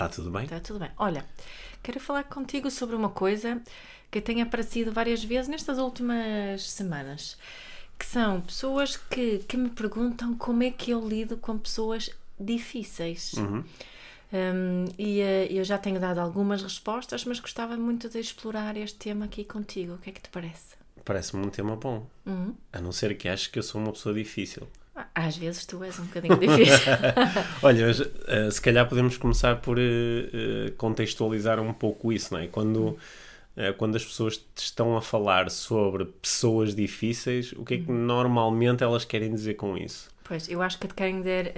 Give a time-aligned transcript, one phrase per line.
[0.00, 0.44] Está tudo bem?
[0.44, 0.90] Está tudo bem.
[0.96, 1.26] Olha,
[1.82, 3.60] quero falar contigo sobre uma coisa
[4.10, 7.36] que tem aparecido várias vezes nestas últimas semanas,
[7.98, 13.34] que são pessoas que, que me perguntam como é que eu lido com pessoas difíceis.
[13.34, 13.62] Uhum.
[14.32, 18.96] Um, e uh, eu já tenho dado algumas respostas, mas gostava muito de explorar este
[18.96, 19.94] tema aqui contigo.
[19.94, 20.76] O que é que te parece?
[21.04, 22.06] Parece-me um tema bom.
[22.24, 22.54] Uhum.
[22.72, 24.66] A não ser que aches que eu sou uma pessoa difícil.
[25.14, 26.86] Às vezes tu és um bocadinho difícil.
[27.62, 32.46] Olha, mas, eh, se calhar podemos começar por eh, contextualizar um pouco isso, não é?
[32.46, 32.96] Quando,
[33.76, 38.82] quando as pessoas te estão a falar sobre pessoas difíceis, o que é que normalmente
[38.82, 40.08] elas querem dizer com isso?
[40.24, 41.52] Pois, eu acho que te querem dizer,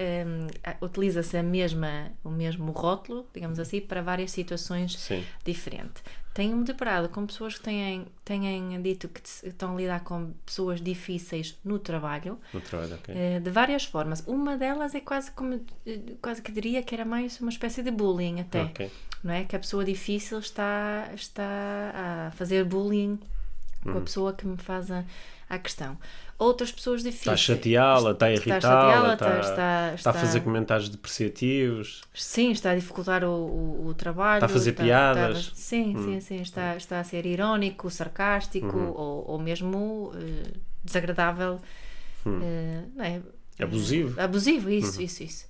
[0.63, 5.23] a- utiliza-se a mesma, o mesmo rótulo, digamos assim, para várias situações Sim.
[5.45, 6.03] diferentes.
[6.33, 11.59] Tenho-me deparado com pessoas que têm, têm dito que estão a lidar com pessoas difíceis
[11.63, 13.13] no trabalho, No trabalho, ok.
[13.15, 14.23] eh, de várias formas.
[14.25, 17.91] Uma delas é quase como, eh, quase que diria que era mais uma espécie de
[17.91, 18.91] bullying até, Ok.
[19.23, 19.43] não é?
[19.43, 23.19] Que a pessoa difícil está, está a fazer bullying
[23.83, 24.03] com a Uhum.
[24.03, 25.03] pessoa que me faz a,
[25.49, 25.97] a questão.
[26.39, 27.39] Outras pessoas difíceis...
[27.39, 30.89] Está a chateá-la, está a Está irritá-la, está, está- está- está a fazer está- comentários
[30.89, 32.01] depreciativos.
[32.13, 34.37] Sim, está a dificultar o, o, o trabalho.
[34.37, 35.47] Está a fazer piadas.
[35.47, 35.51] Hum.
[35.53, 36.41] sim, sim, sim.
[36.41, 38.91] Está, está a ser irónico, sarcástico Uhum.
[38.95, 40.51] ou, ou mesmo eh,
[40.83, 41.59] desagradável.
[42.25, 43.17] eh, não é?
[43.19, 43.23] Hum.
[43.61, 44.17] Abusivo.
[44.17, 44.23] Uhum.
[44.23, 45.45] Abusivo, isso, isso, isso.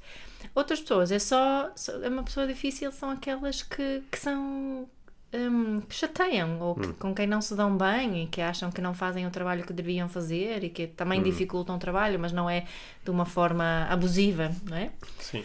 [0.54, 4.88] Outras pessoas, é só, só- É uma pessoa difícil, são aquelas que, que são.
[5.34, 6.82] Hum, que chateiam ou Hum.
[6.82, 9.66] que- com quem não se dão bem e que acham que não fazem o trabalho
[9.66, 11.24] que deviam fazer e que também Hum.
[11.24, 12.66] dificultam o trabalho, mas não é
[13.04, 14.92] de uma forma abusiva, não é?
[15.20, 15.44] Sim.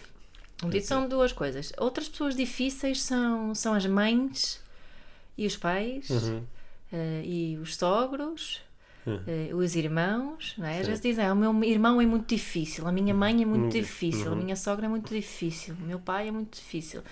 [0.64, 1.72] Então, são duas coisas.
[1.78, 4.60] Outras pessoas difíceis são, são as mães
[5.36, 6.42] e os pais Uhum.
[6.92, 8.60] eh, e os sogros,
[9.06, 9.20] Uhum.
[9.26, 10.54] eh, os irmãos.
[10.58, 10.80] Não é?
[10.80, 13.70] Às vezes dizem: ah, o meu irmão é muito difícil, a minha mãe é muito
[13.70, 14.42] dif- difícil, a uhum.
[14.42, 17.02] minha sogra é muito difícil, o meu pai é muito difícil.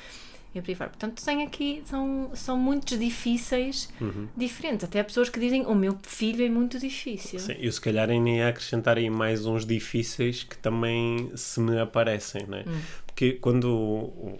[0.59, 0.91] E por aí fora.
[0.91, 4.28] Portanto, tem aqui, são, são muitos difíceis Uhum.
[4.37, 4.84] diferentes.
[4.84, 7.39] Até há pessoas que dizem: o meu filho é muito difícil.
[7.39, 11.78] Sim, eu se calhar ainda ia acrescentar aí mais uns difíceis que também se me
[11.78, 12.65] aparecem, não é?
[12.66, 12.81] Hum.
[13.06, 14.39] Porque quando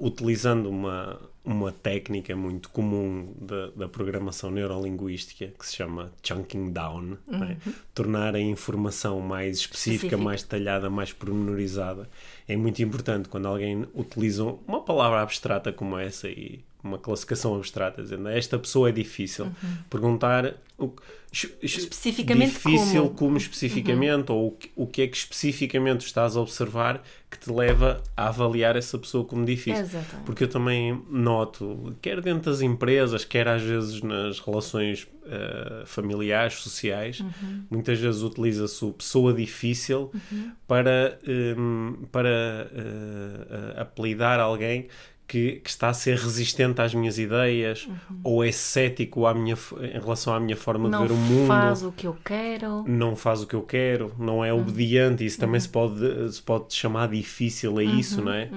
[0.00, 7.16] utilizando uma, uma técnica muito comum da, da programação neurolinguística que se chama chunking down,
[7.32, 7.56] é?
[7.94, 10.16] tornar a informação mais específica, Específica.
[10.16, 12.08] mais detalhada, mais pormenorizada,
[12.46, 18.02] é muito importante quando alguém utiliza uma palavra abstrata como essa e uma classificação abstrata,
[18.02, 19.50] dizendo esta pessoa é difícil.
[19.88, 20.92] Perguntar o,
[21.62, 23.14] Especificamente difícil como.
[23.14, 27.50] como especificamente, ou o que, o que é que especificamente estás a observar que te
[27.50, 29.80] leva a avaliar essa pessoa como difícil.
[29.82, 30.26] Exatamente.
[30.26, 36.54] Porque eu também noto, quer dentro das empresas, quer às vezes nas relações eh, familiares,
[36.56, 37.64] sociais, Uhum.
[37.70, 40.10] muitas vezes utiliza-se o pessoa difícil
[40.68, 41.18] para,
[41.56, 42.66] hum, para eh,
[43.76, 44.88] eh, apelidar alguém
[45.26, 47.88] que, que está a ser resistente às minhas ideias
[48.22, 50.90] ou é cético à minha, em relação à minha forma Uhum.
[50.90, 52.84] Não de ver o mundo faz o que eu quero.
[52.86, 54.44] não faz o que eu quero, não Uhum.
[54.44, 58.50] é obediente, isso também se pode, se pode chamar difícil a isso, Uhum, não é?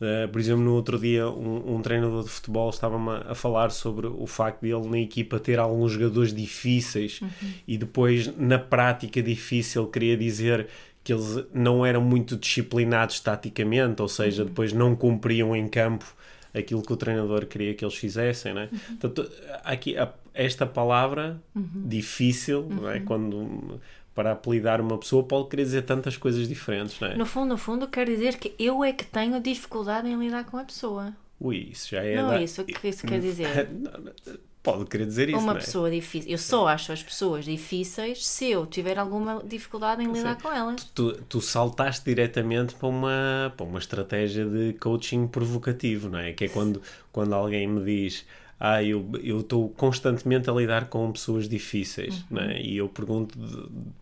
[0.00, 3.70] Uh, por exemplo, no outro dia, um, um treinador de futebol estava-me a, a falar
[3.70, 7.28] sobre o facto de ele na equipa ter alguns jogadores difíceis Uhum.
[7.66, 10.68] e depois, na prática difícil, queria dizer
[11.02, 16.04] que eles não eram muito disciplinados taticamente, ou seja, depois não cumpriam em campo
[16.52, 18.68] aquilo que o treinador queria que eles fizessem, né?
[19.00, 19.30] Portanto,
[19.64, 21.40] aqui a- esta palavra
[21.86, 23.00] difícil, não é?
[23.00, 23.80] Quando
[24.14, 27.16] para apelidar uma pessoa pode querer dizer tantas coisas diferentes, não é?
[27.16, 30.58] No fundo, no fundo, quer dizer que eu é que tenho dificuldade em lidar com
[30.58, 31.14] a pessoa.
[31.40, 33.68] Ui, isso já é não da- é isso que isso quer dizer.
[34.62, 35.54] Pode querer dizer isso, Uma é?
[35.56, 36.30] pessoa difícil.
[36.30, 40.84] Eu só acho as pessoas difíceis se eu tiver alguma dificuldade em lidar com elas.
[40.94, 46.32] Tu, tu saltaste diretamente para uma, para uma estratégia de coaching provocativo, não é?
[46.34, 48.26] Que é quando, quando alguém me diz
[48.62, 49.08] ah, eu
[49.40, 52.24] estou constantemente a lidar com pessoas difíceis, Uhum.
[52.32, 52.60] não é?
[52.60, 53.38] E eu pergunto,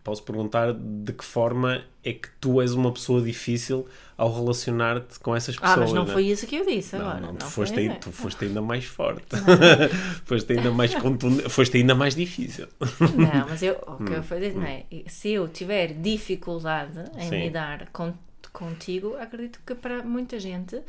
[0.03, 5.33] posso perguntar de que forma é que tu és uma pessoa difícil ao relacionar-te com
[5.33, 6.05] essas pessoas, Ah, mas não é?
[6.07, 7.21] foi isso que eu disse Não, agora.
[7.21, 7.97] não, tu, Não foste né?
[8.01, 9.23] tu foste ainda mais forte.
[10.25, 12.67] foste ainda mais contundente, foste ainda mais difícil.
[13.15, 14.83] Não, mas eu, o que eu falei, não é?
[15.07, 17.29] Se eu tiver dificuldade em Hum.
[17.29, 17.43] Sim.
[17.45, 18.13] lidar com,
[18.51, 20.81] contigo, acredito que para muita gente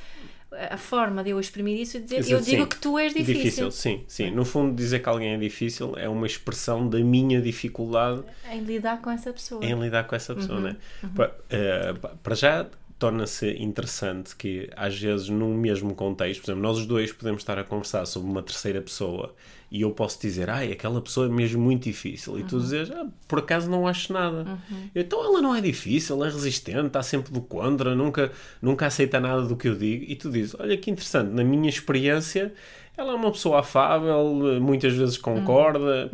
[0.70, 2.69] a forma de eu exprimir isso é dizer Sim, eu digo sim.
[2.69, 4.31] que tu és difícil, sim, sim.
[4.31, 9.00] No fundo, dizer que alguém é difícil é uma expressão da minha dificuldade em lidar
[9.00, 9.64] com essa pessoa.
[9.64, 10.76] em lidar com essa Uhum, pessoa, né?
[11.14, 12.67] Pa- eh, pa- Para já
[12.99, 17.58] torna-se interessante que às vezes num mesmo contexto, por exemplo, nós os dois podemos estar
[17.58, 19.35] a conversar sobre uma terceira pessoa
[19.70, 22.38] e eu posso dizer, ai, aquela pessoa é mesmo muito difícil.
[22.38, 22.62] E tu Uhum.
[22.62, 24.58] dizes, ah, por acaso não acho nada.
[24.94, 29.43] Então ela não é difícil, é resistente, está sempre do contra, nunca, nunca aceita nada
[29.43, 30.05] do que eu digo.
[30.08, 32.52] E tu dizes, olha que interessante, na minha experiência
[32.96, 36.11] ela é uma pessoa afável, muitas vezes concorda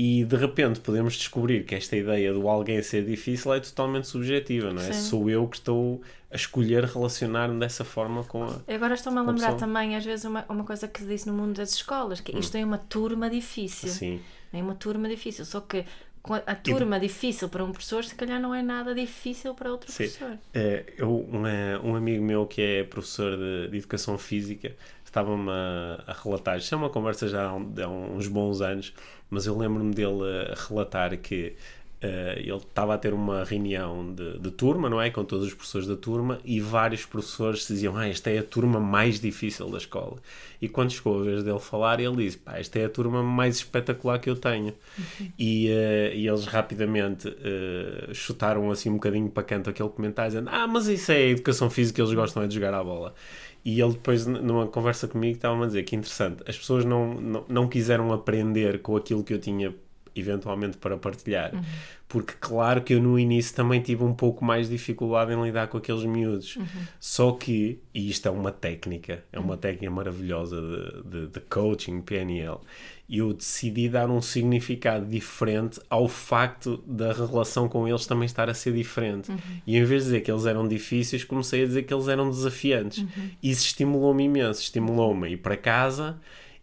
[0.00, 4.72] e de repente podemos descobrir que esta ideia do alguém ser difícil é totalmente subjetiva,
[4.72, 4.92] não é?
[4.92, 5.00] Sim.
[5.02, 6.00] Sou eu que estou
[6.30, 8.60] a escolher relacionar-me dessa forma com a.
[8.68, 9.58] Agora estou-me a lembrar pessoa.
[9.58, 12.56] também, às vezes, uma, uma coisa que se diz no mundo das escolas, que isto
[12.56, 13.88] é uma turma difícil.
[13.88, 14.20] Sim.
[14.52, 15.44] É uma turma difícil.
[15.44, 19.52] Só que a a turma difícil para um professor, se calhar não é nada difícil
[19.54, 20.04] para outro Sim.
[20.04, 20.38] professor.
[20.54, 24.76] É, eu, uma- um amigo meu que é professor de, de Educação Física
[25.08, 28.92] estava-me a, a relatar, isto é uma conversa já há, há uns bons anos,
[29.30, 31.54] mas eu lembro-me dele a relatar que
[32.00, 35.10] eh, ele estava a ter uma reunião de, de turma, não é?
[35.10, 38.78] Com todos os professores da turma e vários professores diziam: Ah, esta é a turma
[38.78, 40.16] mais difícil da escola.
[40.62, 43.56] E quando chegou a vez dele falar, ele disse: Pá, esta é a turma mais
[43.56, 44.72] espetacular que eu tenho.
[45.36, 50.50] E, eh, e eles rapidamente eh, chutaram assim um bocadinho para canto aquele comentário, dizendo:
[50.52, 53.12] Ah, mas isso é a educação física, eles gostam é de jogar à bola.
[53.68, 57.44] E ele depois, numa conversa comigo, estava-me a dizer que interessante, as pessoas não, não,
[57.46, 59.76] não quiseram aprender com aquilo que eu tinha
[60.18, 61.52] eventualmente para partilhar,
[62.08, 65.68] porque claro que eu no início também tive um pouco mais de dificuldade em lidar
[65.68, 66.56] com aqueles miúdos.
[66.98, 72.00] Só que, e isto é uma técnica, é uma técnica maravilhosa de, de, de coaching,
[72.00, 72.58] PNL,
[73.10, 78.54] eu decidi dar um significado diferente ao facto da relação com eles também estar a
[78.54, 79.30] ser diferente.
[79.66, 82.28] E em vez de dizer que eles eram difíceis, comecei a dizer que eles eram
[82.28, 83.04] desafiantes.
[83.42, 86.18] E isso estimulou-me imenso, estimulou-me a ir para casa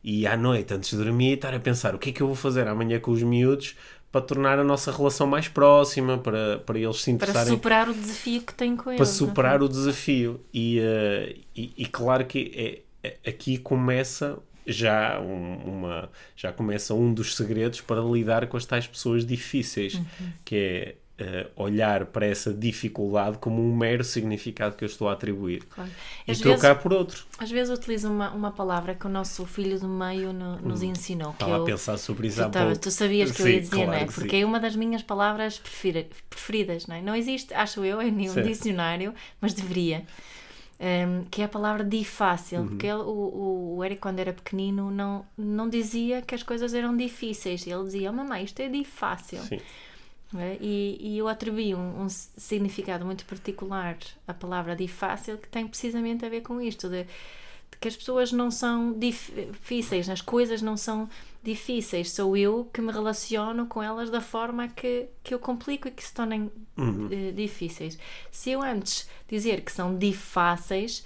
[0.07, 2.35] e à noite, antes de dormir, estar a pensar o que é que eu vou
[2.35, 3.75] fazer amanhã com os miúdos
[4.11, 7.93] para tornar a nossa relação mais próxima, para, para eles se Para interessarem superar o
[7.93, 8.97] desafio que tem com eles.
[8.99, 9.11] para é?
[9.13, 10.39] superar o desafio.
[10.53, 14.37] E, eh, e, e claro que é, é- aqui começa
[14.67, 19.95] já um- uma já começa um dos segredos para lidar com as tais pessoas difíceis,
[19.95, 20.05] Uhum.
[20.45, 25.13] que é eh, olhar para essa dificuldade como um mero significado que eu estou a
[25.13, 25.89] atribuir Claro.
[26.27, 27.25] e Às trocar vezes, por outro.
[27.37, 31.33] às vezes utilizo uma, uma palavra que o nosso filho do meio no- nos ensinou.
[31.33, 31.47] Que Hum.
[31.47, 32.79] Estava eu, a pensar sobre isso tu, há pouco.
[32.79, 34.05] tu sabias que eu Sim, ia dizer, claro não é?
[34.05, 34.41] que Porque sim.
[34.41, 37.01] é uma das minhas palavras prefira- preferidas, não é?
[37.01, 38.41] Não existe, acho eu, em nenhum Sim.
[38.43, 40.03] dicionário, mas deveria.
[40.77, 42.67] Um, que é a palavra difícil, Uhum.
[42.67, 46.73] porque ele, o, o, o Eric, quando era pequenino, não, não dizia que as coisas
[46.73, 47.65] eram difíceis.
[47.65, 49.39] Ele dizia, oh, mamãe, isto é difícil.
[49.43, 49.59] Sim.
[50.39, 50.57] É?
[50.59, 53.97] E, e eu atribuí um, um significado muito particular
[54.27, 58.31] à palavra difícil que tem precisamente a ver com isto, de, de que as pessoas
[58.31, 61.09] não são difíceis, as coisas não são
[61.43, 65.91] difíceis, sou eu que me relaciono com elas da forma que, que eu complico e
[65.91, 66.51] que se tornem
[67.11, 67.99] eh, difíceis.
[68.31, 71.05] Se eu antes dizer que são difíceis,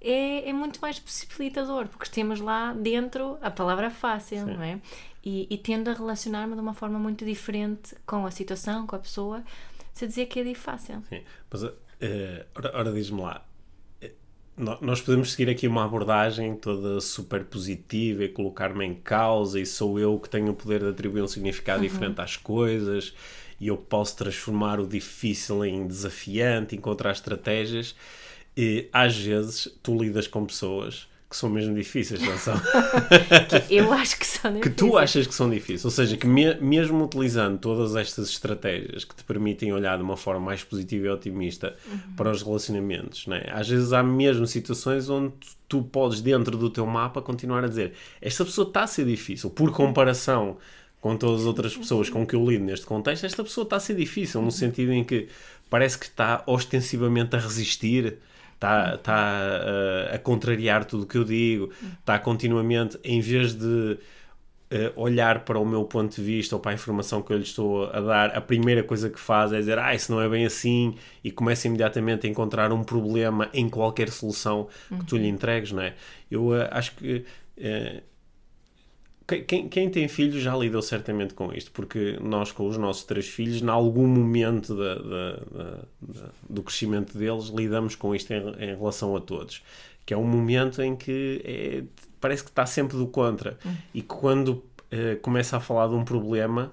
[0.00, 4.80] é, é muito mais possibilitador, porque temos lá dentro a palavra fácil, não é?
[5.24, 8.98] E, e tendo a relacionar-me de uma forma muito diferente com a situação, com a
[8.98, 9.42] pessoa,
[9.92, 11.02] se dizer que é difícil.
[11.08, 11.22] Sim.
[11.50, 11.64] Mas,
[12.00, 13.44] eh, ora, ora diz-me lá,
[14.00, 14.12] eh,
[14.56, 19.66] nó- nós podemos seguir aqui uma abordagem toda super positiva e colocar-me em causa e
[19.66, 23.12] sou eu que tenho o poder de atribuir um significado diferente às coisas
[23.60, 27.96] e eu posso transformar o difícil em desafiante, encontrar estratégias.
[28.60, 32.54] E às vezes tu lidas com pessoas que são mesmo difíceis, não são?
[33.68, 34.76] Que eu acho que são que difíceis.
[34.76, 35.84] tu achas que são difíceis.
[35.84, 40.16] Ou seja, que me- mesmo utilizando todas estas estratégias que te permitem olhar de uma
[40.16, 41.76] forma mais positiva e otimista
[42.16, 43.44] para os relacionamentos, né?
[43.50, 47.68] às vezes há mesmo situações onde tu, tu podes, dentro do teu mapa, continuar a
[47.68, 50.56] dizer esta pessoa está a ser difícil, por comparação
[51.00, 53.80] com todas as outras pessoas com que eu lido neste contexto, esta pessoa está a
[53.80, 55.28] ser difícil, no sentido em que
[55.70, 58.16] parece que está ostensivamente a resistir,
[58.58, 59.40] está, está
[60.12, 63.98] uh, a contrariar tudo o que eu digo, está continuamente, em vez de uh,
[65.00, 67.86] olhar para o meu ponto de vista ou para a informação que eu lhe estou
[67.86, 70.96] a dar, a primeira coisa que faz é dizer, ah, isso não é bem assim,
[71.22, 75.82] e começa imediatamente a encontrar um problema em qualquer solução que tu lhe entregues, não
[75.82, 75.94] é?
[76.30, 77.24] Eu uh, acho que.
[79.30, 83.04] Uh, quem- quem, tem filhos já lidou certamente com isto, porque nós, com os nossos
[83.04, 85.40] três filhos, em algum momento da- da-
[86.00, 89.62] da- do crescimento deles, lidamos com isto em, em relação a todos.
[90.06, 91.82] Que é um momento em que é-
[92.20, 93.58] parece que está sempre do contra.
[93.94, 96.72] E que quando eh, começa a falar de um problema,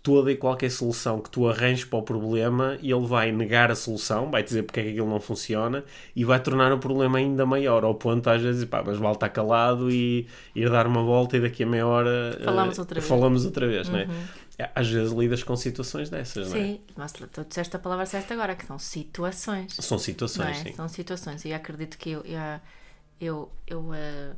[0.00, 3.74] toda e qualquer solução que tu arranjes para o problema e ele vai negar a
[3.74, 5.84] solução, vai dizer porque é que aquilo não funciona
[6.14, 9.28] e vai tornar o problema ainda maior, ao ponto às vezes, pá, mas vale estar
[9.28, 13.08] calado e ir dar uma volta e daqui a meia hora Falamos uh, outra vez.
[13.08, 13.92] falamos outra vez, Uhum.
[13.94, 14.70] não é?
[14.74, 16.60] Às vezes lidas com situações dessas, não é?
[16.62, 19.74] Sim, mas tu disseste a palavra certa agora, que são situações.
[19.80, 20.62] São situações, é?
[20.62, 20.72] sim.
[20.74, 21.44] São situações.
[21.44, 22.60] E acredito que eu, eu,
[23.20, 24.30] eu, eu, eh,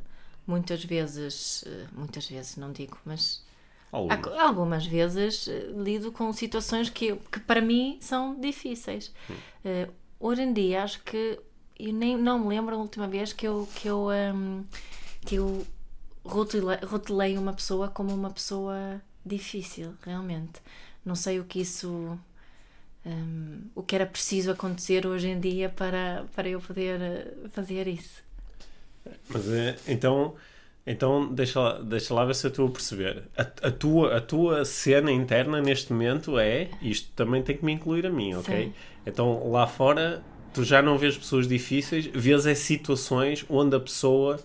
[0.47, 3.45] muitas vezes, eh, muitas vezes, não digo, mas
[3.97, 4.11] Algum.
[4.13, 9.11] há co- algumas vezes eh, lido com situações que, que para mim são difíceis.
[9.29, 9.35] Hum.
[9.65, 9.87] Eh,
[10.19, 11.39] hoje em dia acho que
[11.79, 14.63] eu nem não me lembro a última vez que eu que eu ehm,
[15.25, 15.65] que eu
[16.23, 20.59] rotulei, rotulei uma pessoa como uma pessoa difícil realmente
[21.05, 22.17] não sei o que isso
[23.05, 27.87] ehm, o que era preciso acontecer hoje em dia para para eu poder eh, fazer
[27.87, 28.23] isso
[29.29, 29.43] Mas
[29.87, 30.35] então,
[30.89, 33.23] então deixa, lá, deixa lá ver se eu estou a perceber.
[33.37, 37.73] A, a, tua, a tua cena interna neste momento é isto também tem que me
[37.73, 38.67] incluir a mim, ok?
[38.67, 38.73] Sim.
[39.05, 44.39] Então lá fora tu já não vês pessoas difíceis, vês é situações onde a pessoa,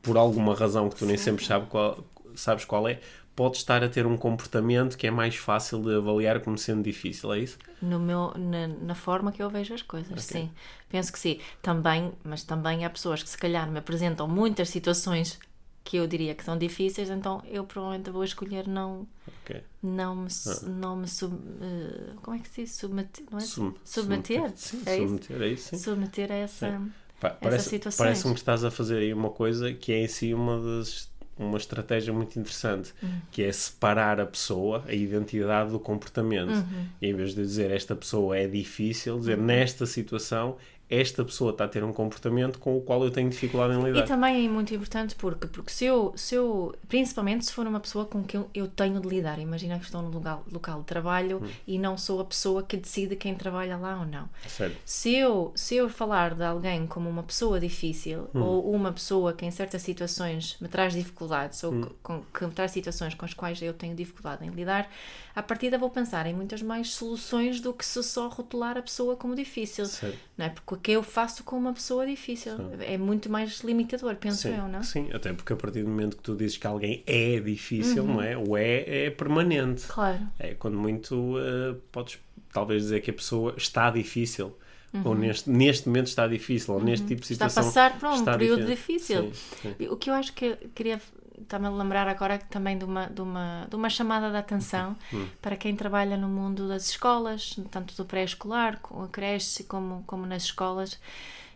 [0.00, 1.98] por alguma razão que tu nem sempre sabe qual,
[2.36, 3.00] sabes qual é,
[3.34, 7.32] pode estar a ter um comportamento que é mais fácil de avaliar como sendo difícil,
[7.34, 7.58] é isso?
[7.82, 10.50] no meu na, na forma que eu vejo as coisas sim
[10.88, 15.38] penso que sim também mas também há pessoas que se calhar me apresentam muitas situações
[15.86, 19.06] que eu diria que são difíceis então eu provavelmente vou escolher não
[19.42, 19.62] Ok.
[19.82, 23.40] não me su- não me sub, eh, como é que se diz submeter não é
[23.42, 25.78] Sum- submeter Sim, é isso submeter, é isso, sim.
[25.78, 26.82] submeter a essa
[27.20, 27.96] Pá, parece, situações.
[27.98, 31.58] parece-me que estás a fazer aí uma coisa que é em si uma das uma
[31.58, 33.20] estratégia muito interessante, Uhum.
[33.30, 36.48] que é separar a pessoa, a identidade do comportamento.
[36.50, 36.86] Uhum.
[37.02, 40.56] E em vez de dizer esta pessoa é difícil, dizer nesta situação
[40.88, 43.86] esta pessoa está a ter um comportamento com o qual eu tenho dificuldade em E
[43.86, 44.04] lidar.
[44.06, 48.04] também é muito importante porque, porque se, eu, se eu, principalmente se for uma pessoa
[48.04, 51.42] com quem eu, eu tenho de lidar, imagina que estou no local, local de trabalho
[51.42, 51.48] Hum.
[51.66, 54.28] e não sou a pessoa que decide quem trabalha lá ou não.
[54.46, 54.76] Sério.
[54.84, 58.40] Se eu, se eu falar de alguém como uma pessoa difícil Hum.
[58.42, 61.66] ou uma pessoa que em certas situações me traz dificuldades Hum.
[61.80, 64.88] ou que, com- que me traz situações com as quais eu tenho dificuldade em lidar,
[65.34, 69.16] à partida vou pensar em muitas mais soluções do que se só rotular a pessoa
[69.16, 69.84] como difícil.
[69.86, 70.16] Sério.
[70.38, 70.48] Não é?
[70.50, 74.56] Porque o que eu faço com uma pessoa difícil é muito mais limitador, penso Sim,
[74.56, 74.82] eu, não?
[74.82, 78.22] sim, até porque a partir do momento que tu dizes que alguém é difícil, não
[78.22, 78.36] é?
[78.36, 79.86] O é é permanente.
[79.86, 80.20] Claro.
[80.38, 82.18] É quando muito eh, podes
[82.52, 84.56] talvez dizer que a pessoa está difícil.
[85.04, 87.32] Ou neste, neste momento está difícil, ou neste tipo de Uhum.
[87.32, 87.64] Está a situação.
[87.64, 89.30] passar por um período difícil.
[89.34, 89.86] Sim, sim.
[89.88, 90.98] O que eu acho que eu queria
[91.40, 95.26] está-me a lembrar agora também de uma, de uma, de uma chamada de atenção Hum.
[95.40, 100.26] para quem trabalha no mundo das escolas, tanto do pré-escolar, com a creche, como, como
[100.26, 100.98] nas escolas,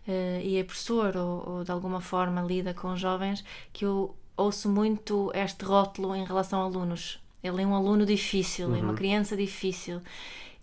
[0.06, 4.68] eh, e é professor ou, ou de alguma forma lida com jovens, que eu ouço
[4.68, 7.18] muito este rótulo em relação a alunos.
[7.42, 8.84] Ele é um aluno difícil, é Uhum.
[8.84, 10.00] uma criança difícil.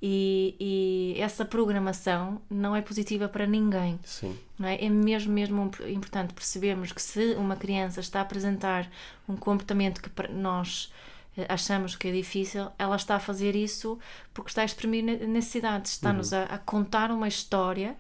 [0.01, 4.00] E, e essa programação não é positiva para ninguém.
[4.04, 4.38] Sim.
[4.60, 4.84] Não é?
[4.84, 8.88] é mesmo, mesmo importante percebermos que se uma criança está a apresentar
[9.27, 10.94] um comportamento que para nós
[11.36, 13.98] eh, achamos que é difícil, ela está a fazer isso
[14.34, 17.96] porque está a exprimir ne- necessidades, está-nos a, a contar uma história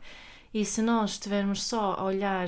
[0.53, 2.47] e se nós estivermos só a olhar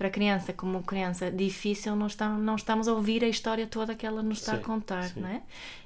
[0.00, 3.94] para a criança como criança difícil, não estamos, não estamos a ouvir a história toda
[3.94, 5.20] que ela nos está a Sim, contar, sim.
[5.20, 5.42] não é?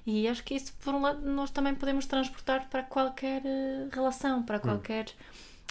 [0.06, 4.42] E acho que isso, por um lado, nós também podemos transportar para qualquer eh, relação,
[4.44, 5.06] para qualquer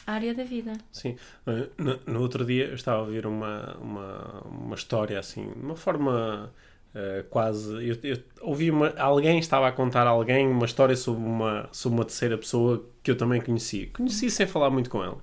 [0.05, 0.73] área da vida.
[0.91, 1.15] Sim.
[1.47, 5.59] Eh, No, no outro dia eu estava a ouvir uma, uma, uma história assim, de
[5.59, 6.53] uma forma
[6.93, 7.73] eh, quase.
[7.87, 11.97] Eu, eu ouvi uma, alguém estava a contar a alguém uma história sobre uma, sobre
[11.99, 13.87] uma terceira pessoa que eu também conheci.
[13.87, 15.17] Conheci sem falar muito com ela.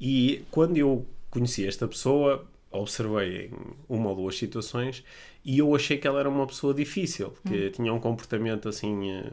[0.00, 2.46] E quando eu conheci esta pessoa,
[2.78, 3.52] observei em
[3.88, 5.04] uma ou duas situações
[5.44, 9.10] e eu achei que ela era uma pessoa difícil, que tinha um comportamento assim.
[9.12, 9.24] eh,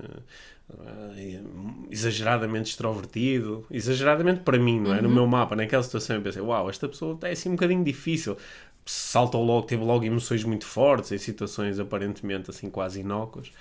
[1.15, 1.41] eh,
[1.89, 5.01] exageradamente extrovertido, exageradamente para mim, não é?
[5.01, 8.37] No meu mapa, naquela situação, eu pensei, uau, esta pessoa é assim um bocadinho difícil.
[8.85, 13.51] Saltou logo, teve logo emoções muito fortes em situações aparentemente assim quase inócuas.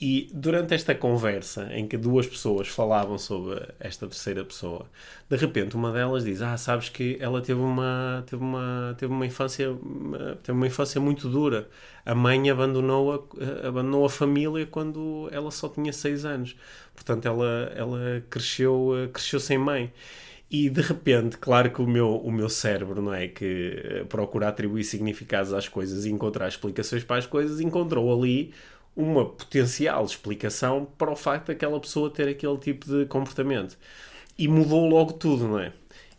[0.00, 4.90] E durante esta conversa em que duas pessoas falavam sobre esta terceira pessoa,
[5.30, 9.24] de repente uma delas diz: Ah, sabes que ela teve uma, teve uma, teve uma
[9.24, 11.68] infância uma- teve uma infância muito dura.
[12.04, 13.12] A mãe abandonou
[13.64, 16.56] a, abandonou a família quando ela só tinha seis anos.
[16.94, 19.92] Portanto, ela, ela cresceu, cresceu sem mãe.
[20.50, 23.26] E de repente, claro que o meu, o meu cérebro, não é?
[23.28, 28.52] Que eh, procura atribuir significados às coisas e encontrar explicações para as coisas, encontrou ali
[28.96, 33.76] uma potencial explicação para o facto daquela pessoa ter aquele tipo de comportamento.
[34.38, 35.72] E mudou logo tudo, não é?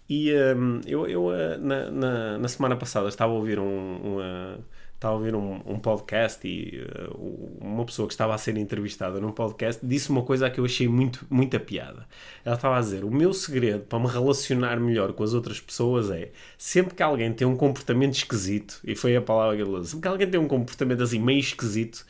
[0.09, 4.59] E hum, eu, eu uh, na, na, na semana passada estava a ouvir um, uma.
[4.93, 9.19] estava a ouvir um, um podcast e uh, uma pessoa que estava a ser entrevistada
[9.19, 12.07] num podcast disse uma coisa que eu achei muito, muita piada.
[12.45, 16.11] Ela estava a dizer: O meu segredo para me relacionar melhor com as outras pessoas
[16.11, 19.85] é sempre que alguém tem um comportamento esquisito, e foi a palavra que ele usou,
[19.85, 22.05] sempre que alguém tem um comportamento assim meio esquisito,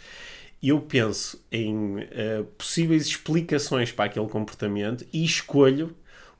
[0.61, 5.95] eu penso em uh, possíveis explicações para aquele comportamento e escolho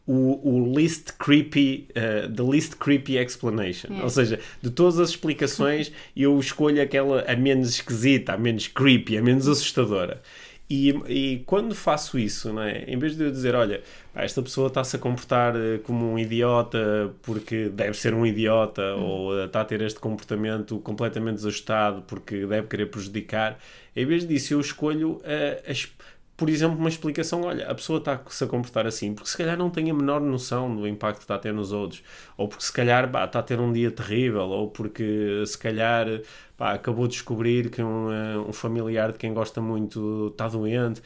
[0.07, 3.99] o, o least creepy, uh, the least creepy explanation.
[3.99, 4.03] É.
[4.03, 9.17] Ou seja, de todas as explicações, eu escolho aquela a menos esquisita, a menos creepy,
[9.17, 10.21] a menos assustadora.
[10.67, 12.85] E, e quando faço isso, não é?
[12.87, 13.83] em vez de eu dizer, olha,
[14.15, 19.03] esta pessoa está-se a comportar eh, como um idiota porque deve ser um idiota, hum.
[19.03, 23.59] ou está a ter este comportamento completamente desajustado porque deve querer prejudicar,
[23.95, 25.87] em vez disso eu escolho uh, as
[26.37, 29.69] por exemplo, uma explicação, olha, a pessoa está-se a comportar assim porque se calhar não
[29.69, 32.03] tem a menor noção do impacto que está a ter nos outros,
[32.35, 36.07] ou porque se calhar bah, está a ter um dia terrível, ou porque se calhar
[36.57, 41.01] pá, acabou de descobrir que um, eh, um, familiar de quem gosta muito está doente.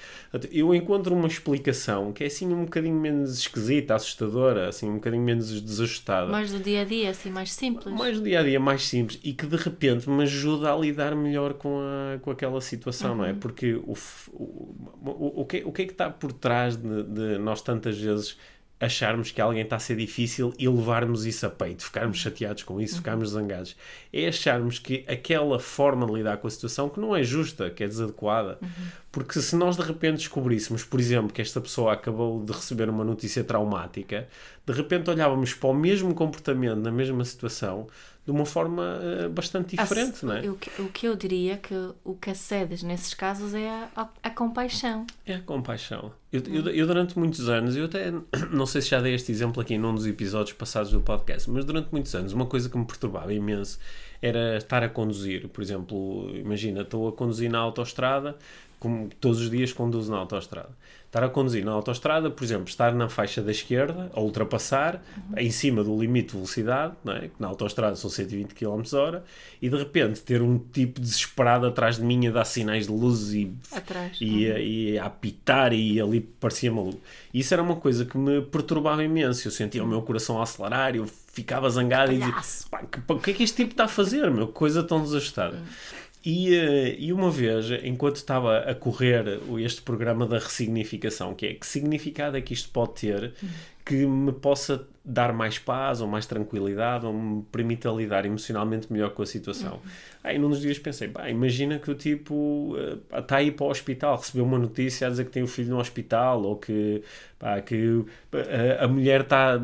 [0.52, 5.24] Eu encontro uma explicação que é assim um bocadinho menos esquisita, assustadora, assim um bocadinho
[5.24, 6.32] menos desajustada.
[6.32, 7.94] Mais do dia a dia, assim, mais simples.
[7.94, 11.16] Mais do dia a dia, mais simples e que de repente me ajuda a lidar
[11.16, 13.18] melhor com, a, com aquela situação, uhum.
[13.18, 13.32] não é?
[13.32, 13.40] Uhum.
[13.40, 13.94] Porque o,
[14.34, 14.76] o,
[15.06, 18.38] o, o, que, o que é que está por trás de, de nós tantas vezes
[18.80, 22.80] acharmos que alguém está a ser difícil e levarmos isso a peito, ficarmos chateados com
[22.80, 23.76] isso, ficarmos zangados.
[24.14, 27.84] É acharmos que aquela forma de lidar com a situação que não é justa, que
[27.84, 28.58] é desadequada.
[28.62, 28.70] Uhum.
[29.12, 33.04] Porque se nós de repente descobríssemos, por exemplo, que esta pessoa acabou de receber uma
[33.04, 34.28] notícia traumática,
[34.66, 37.88] de repente olhávamos para o mesmo comportamento na mesma situação
[38.30, 40.48] de uma forma uh, bastante diferente, não é?
[40.48, 44.10] O que, o que eu diria que o que acedes nesses casos é a, a,
[44.22, 45.08] a compaixão.
[45.26, 46.12] É a compaixão.
[46.32, 48.14] Eu, eu, eu, durante muitos anos, eu até
[48.54, 51.66] não sei se já dei este exemplo aqui num dos episódios passados do podcast, mas
[51.66, 53.80] durante muitos anos, uma coisa que me perturbava imenso
[54.22, 55.48] era estar a conduzir.
[55.48, 58.38] Por exemplo, imagina, estou a conduzir na autoestrada,
[58.80, 60.70] como todos os dias conduzo na autoestrada
[61.10, 65.40] estar a conduzir na autostrada, por exemplo, estar na faixa da esquerda, a ultrapassar, uhum.
[65.40, 67.22] em cima do limite de velocidade, não é?
[67.22, 69.24] que na autostrada são 120 km h
[69.60, 73.34] e de repente ter um tipo desesperado atrás de mim a dar sinais de luz
[73.34, 74.18] e, atrás.
[74.22, 74.58] e, uhum.
[74.58, 77.02] e, e a apitar e ali parecia maluco.
[77.34, 79.48] Isso era uma coisa que me perturbava imenso.
[79.48, 82.68] Eu sentia o meu coração a acelerar, eu ficava zangado Palhaço.
[82.72, 84.48] e dizia: o que é que este tipo está a fazer, meu?
[84.48, 85.58] Coisa tão desajustada.
[85.58, 85.64] Uhum.
[86.26, 91.54] E, eh, e uma vez, enquanto estava a correr este programa da ressignificação, que é
[91.54, 93.34] que significado é que isto pode ter
[93.86, 99.10] que me possa dar mais paz ou mais tranquilidade ou me permita lidar emocionalmente melhor
[99.10, 99.74] com a situação.
[99.74, 99.92] Uhum.
[100.24, 102.76] Aí num dos dias pensei, pá, imagina que o tipo
[103.12, 105.70] está uh, aí para o hospital, recebeu uma notícia a dizer que tem o filho
[105.70, 107.02] no hospital ou que,
[107.40, 108.08] pá, que uh,
[108.80, 109.60] a mulher está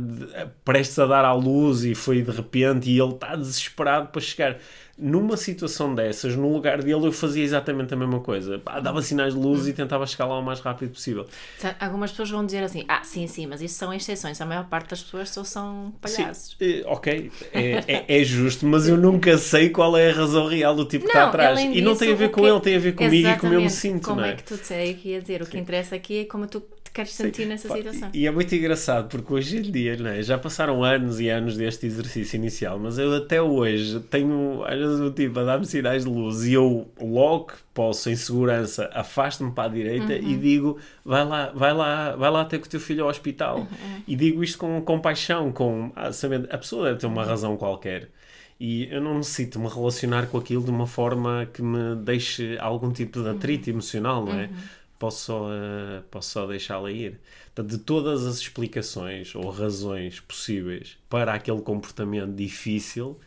[0.64, 4.58] prestes a dar à luz e foi de repente e ele está desesperado para chegar
[4.98, 8.60] numa situação dessas, no lugar dele, eu fazia exatamente a mesma coisa.
[8.60, 11.28] Pá, dava sinais de luz e tentava chegar lá o mais rápido possível.
[11.80, 14.40] Algumas pessoas vão dizer assim: ah, sim, sim, mas isso são exceções.
[14.40, 16.56] A maior parte das pessoas só são palhaços.
[16.58, 20.48] Sim, eh, ok, é, é, é, justo, mas eu nunca sei qual é a razão
[20.48, 21.60] real do tipo que está atrás.
[21.60, 22.48] E não tem a ver com que...
[22.48, 24.08] ele, tem a ver comigo e como eu me sinto.
[24.08, 24.32] Como não é?
[24.32, 25.41] é que tu sei que ia dizer?
[25.41, 26.63] O que interessa aqui é como tu
[26.96, 28.10] queres sentir nessa situação.
[28.14, 30.24] E, é muito engraçado porque hoje em dia é?
[30.24, 35.00] já passaram anos e anos deste exercício inicial, mas eu até hoje tenho às vezes
[35.02, 39.66] o tipo a dar-me sinais de luz e eu logo posso, em segurança, afasto-me para
[39.66, 40.30] a direita uhum.
[40.30, 43.60] e digo vai lá, vai lá, vai lá ter com o teu filho ao hospital.
[43.60, 44.02] Uhum.
[44.08, 47.28] E digo isto com compaixão, com ah, sabendo, a pessoa deve ter uma uhum.
[47.28, 48.10] razão qualquer.
[48.58, 52.90] E eu não necessito me relacionar com aquilo de uma forma que me deixe algum
[52.90, 53.76] tipo de atrito uhum.
[53.76, 54.46] emocional, não é?
[54.46, 57.20] Uhum posso só, uh, posso só deixá-la ir.
[57.54, 63.20] Portanto, de todas as explicações ou razões possíveis para aquele comportamento difícil,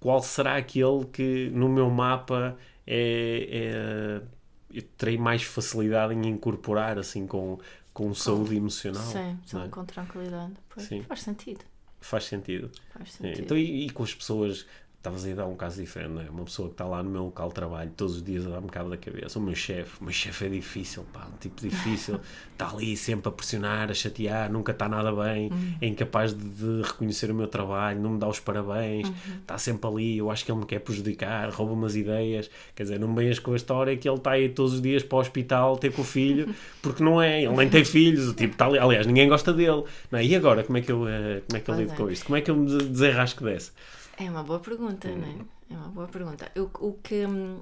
[0.00, 4.38] qual será aquele que no meu mapa é, é
[4.72, 7.58] eu terei mais facilidade em incorporar assim com,
[7.92, 9.02] com saúde emocional?
[9.02, 9.68] Sim, é?
[9.68, 10.52] com tranquilidade.
[10.68, 11.02] Pois, Sim.
[11.02, 11.64] Faz sentido.
[12.00, 12.70] Faz sentido.
[12.92, 13.40] Faz sentido.
[13.40, 14.66] Então, e, e, com as pessoas
[14.98, 16.28] estavas a dar um caso diferente, não é?
[16.28, 18.68] Uma pessoa que está lá no meu local de trabalho todos os dias a dar-me
[18.68, 19.38] cabo da cabeça.
[19.38, 22.20] O meu chefe, o meu chefe é difícil, pá, um tipo difícil,
[22.52, 25.74] está ali sempre a pressionar, a chatear, nunca está nada bem, uhum.
[25.80, 29.14] é incapaz de, de, reconhecer o meu trabalho, não me dá os parabéns, uhum.
[29.40, 32.50] está sempre ali, eu acho que ele me quer prejudicar, rouba umas ideias.
[32.74, 35.04] Quer dizer, não me venhas com a história que ele está aí todos os dias
[35.04, 38.34] para o hospital ter com o filho, porque não é, ele nem tem filhos, o
[38.34, 39.84] tipo está ali, aliás, ninguém gosta dele.
[40.10, 40.24] Não é?
[40.24, 42.26] E agora, como é que eu, eh, como é que eu lido com isto?
[42.26, 43.70] Como é que eu me desenrasco dessa?
[44.18, 45.30] É uma boa pergunta, não é?
[45.30, 45.46] Hum.
[45.70, 46.50] É uma boa pergunta.
[46.56, 47.26] O, o que.
[47.26, 47.60] Hum,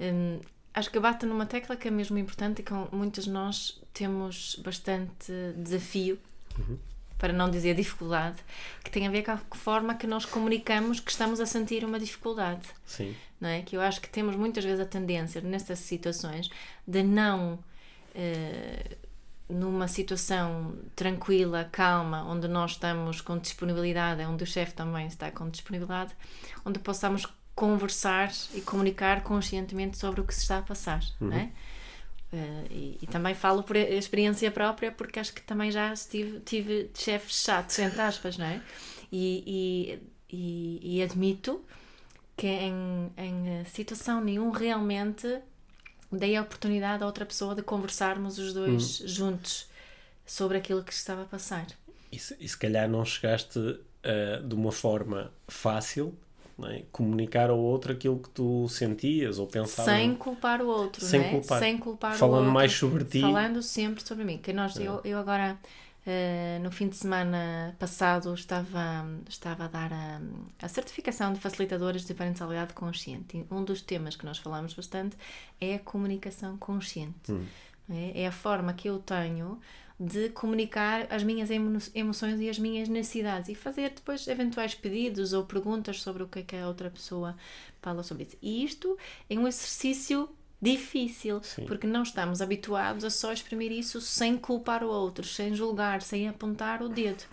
[0.00, 0.40] hum,
[0.74, 5.32] acho que bate numa tecla que é mesmo importante e com muitas nós temos bastante
[5.56, 6.18] desafio
[6.58, 6.76] uhum.
[7.18, 8.36] para não dizer dificuldade,
[8.84, 11.98] que tem a ver com a forma que nós comunicamos que estamos a sentir uma
[11.98, 12.68] dificuldade.
[12.84, 13.16] Sim.
[13.40, 13.62] Não é?
[13.62, 16.50] Que eu acho que temos muitas vezes a tendência, nestas situações,
[16.86, 17.58] de não.
[18.14, 18.96] eh,
[19.48, 25.48] numa situação tranquila, calma, onde nós estamos com disponibilidade, onde o chefe também está com
[25.48, 26.14] disponibilidade,
[26.64, 31.50] onde possamos conversar e comunicar conscientemente sobre o que se está a passar, não é?
[32.32, 36.90] Eh, e, e também falo por experiência própria porque acho que também já estive, tive
[36.94, 38.60] chefes chatos, entre aspas, não é?
[39.10, 39.98] E,
[40.30, 41.64] e, e, e admito
[42.36, 45.40] que em, em situação nenhuma realmente
[46.10, 49.68] dei a oportunidade a outra pessoa de conversarmos os dois juntos
[50.24, 51.66] sobre aquilo que estava a passar.
[52.10, 56.16] E se, e se calhar não chegaste uh, de uma forma fácil
[56.64, 56.84] é?
[56.90, 59.92] comunicar ao outro aquilo que tu sentias ou pensavas.
[59.92, 61.30] Sem culpar o outro, Sem não é?
[61.30, 61.58] culpar.
[61.58, 62.52] Sem culpar o Falando outro.
[62.52, 63.20] mais sobre ti.
[63.20, 64.38] Falando sempre sobre mim.
[64.38, 65.58] Que nós, eu, eu agora,
[66.06, 70.20] eh, no fim de semana passado, estava, estava a dar a,
[70.62, 73.36] a certificação de facilitadores de parentalidade consciente.
[73.38, 75.16] E um dos temas que nós falamos bastante
[75.60, 77.32] é a comunicação consciente.
[77.32, 77.44] Hum.
[77.88, 78.22] É?
[78.22, 79.60] é a forma que eu tenho
[79.98, 85.32] de comunicar as minhas emo- emoções e as minhas necessidades e fazer depois eventuais pedidos
[85.32, 87.36] ou perguntas sobre o que é que a outra pessoa
[87.80, 88.36] fala sobre isso.
[88.42, 90.28] E isto é um exercício
[90.60, 91.66] difícil, Sim.
[91.66, 96.28] porque não estamos habituados a só exprimir isso sem culpar o outro, sem julgar, sem
[96.28, 97.24] apontar o dedo,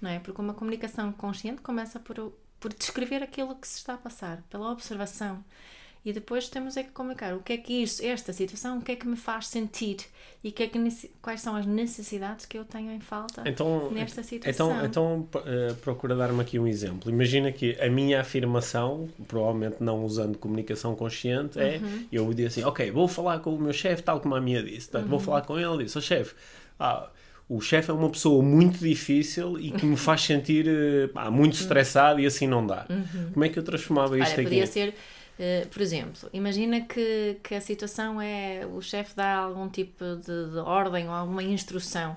[0.00, 0.18] não é?
[0.18, 4.70] Porque uma comunicação consciente começa por, por descrever aquilo que se está a passar, pela
[4.70, 5.42] observação.
[6.08, 8.92] E depois temos é que comunicar o que é que isso, esta situação, o que
[8.92, 9.98] é que me faz sentir
[10.42, 10.78] e que é que,
[11.20, 14.70] quais são as necessidades que eu tenho em falta Então, nesta situação.
[14.86, 17.10] então, então uh, procura dar-me aqui um exemplo.
[17.10, 22.06] Imagina que a minha afirmação, provavelmente não usando comunicação consciente, é Uhum.
[22.10, 24.88] eu dizer assim, ok, vou falar com o meu chefe, tal como a minha disse.
[24.88, 25.10] Portanto, Uhum.
[25.10, 26.34] Vou falar com ele e disse, ó chefe,
[26.80, 27.10] ah,
[27.48, 32.20] o chefe é uma pessoa muito difícil e que me faz sentir eh, muito estressado
[32.20, 32.86] e assim não dá.
[33.32, 34.34] Como é que eu transformava isto Uhum.
[34.34, 34.42] Olha, aqui?
[34.44, 34.94] podia ser,
[35.38, 40.50] eh, por exemplo, imagina que, que a situação é o chefe dá algum tipo de,
[40.52, 42.16] de ordem ou alguma instrução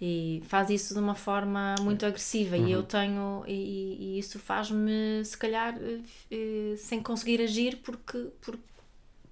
[0.00, 5.24] e faz isso de uma forma muito agressiva e eu tenho e, e isso faz-me
[5.24, 8.62] se calhar eh, eh, sem conseguir agir porque, porque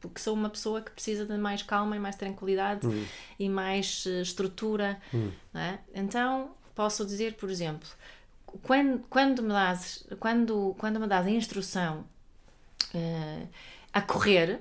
[0.00, 2.86] porque sou uma pessoa que precisa de mais calma e mais tranquilidade
[3.38, 4.98] e mais estrutura
[5.52, 5.78] não é?
[5.94, 7.86] então posso dizer por exemplo
[8.62, 12.06] quando, quando me dás quando, quando me dás a instrução
[12.94, 13.42] eh,
[13.92, 14.60] a correr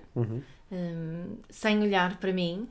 [0.71, 2.67] eh, sem olhar para mim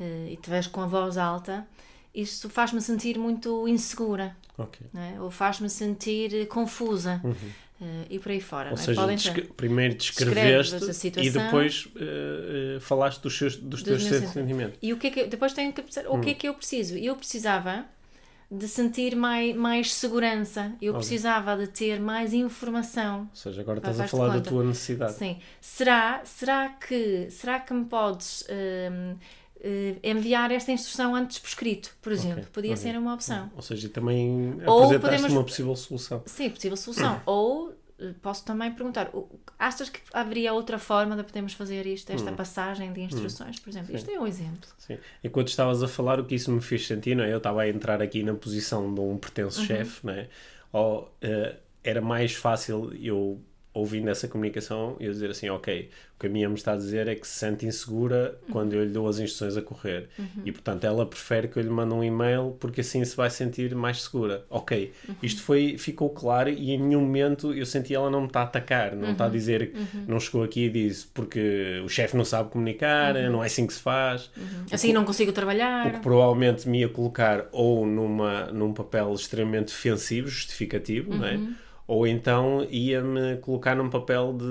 [0.00, 1.66] eh, e te com a voz alta
[2.14, 4.86] isso faz-me sentir muito insegura Ok.
[4.92, 5.20] não é?
[5.20, 7.20] ou faz-me sentir confusa
[7.80, 8.76] eh, e por aí fora Ou é?
[8.76, 14.30] seja, descre- primeiro Descreves descreveste e depois eh, eh, falaste dos, seus, dos teus meus
[14.30, 14.78] sentimentos.
[14.82, 16.54] E o que é que eu- depois tenho que pensar, o que é que eu
[16.54, 16.96] preciso?
[16.96, 17.84] Eu precisava
[18.52, 23.20] de sentir mais, mais segurança, eu precisava de ter mais informação.
[23.30, 25.14] Ou seja, agora estás a falar da tua necessidade.
[25.14, 25.38] Sim.
[25.58, 29.14] Será, será, que, será que me podes eh,
[30.02, 32.44] enviar esta instrução antes por escrito, por exemplo?
[32.52, 32.82] Podia ok.
[32.82, 33.50] ser uma opção.
[33.56, 36.22] Ou seja, também apresentaste podemos- uma possível solução.
[36.26, 37.22] Sim, possível solução.
[37.26, 37.72] Ou
[38.20, 39.10] posso também perguntar,
[39.58, 43.94] achas que haveria outra forma de podermos fazer isto, esta passagem de instruções, por exemplo?
[43.94, 44.68] Isto é um exemplo.
[44.78, 44.98] Sim.
[45.22, 47.32] Enquanto estavas a falar, o que isso me fez sentir, não é?
[47.32, 50.12] Eu estava a entrar aqui na posição de um pertence-chefe, Uhum.
[50.12, 50.28] não é?
[50.72, 53.40] Ou eh, era mais fácil eu,
[53.74, 57.08] ouvindo essa comunicação, eu dizer assim, ok, o que a minha me está a dizer
[57.08, 58.52] é que se sente insegura Uhum.
[58.52, 60.08] quando eu lhe dou as instruções a correr.
[60.44, 63.74] E, portanto, ela prefere que eu lhe mande um e-mail porque assim se vai sentir
[63.74, 64.44] mais segura.
[64.50, 65.14] Ok, Uhum.
[65.22, 68.44] isto foi, ficou claro e em nenhum momento eu senti ela não me está a
[68.44, 69.12] atacar, não Uhum.
[69.12, 69.72] está a dizer,
[70.06, 73.32] não chegou aqui e disse porque o chefe não sabe comunicar, Uhum.
[73.32, 74.30] não é assim que se faz.
[74.70, 75.92] Assim não consigo O trabalhar.
[75.94, 81.40] que provavelmente me ia colocar ou numa, num papel extremamente defensivo, justificativo, não é?
[81.88, 81.96] Uhum.
[81.96, 84.44] ou então ia-me colocar num papel de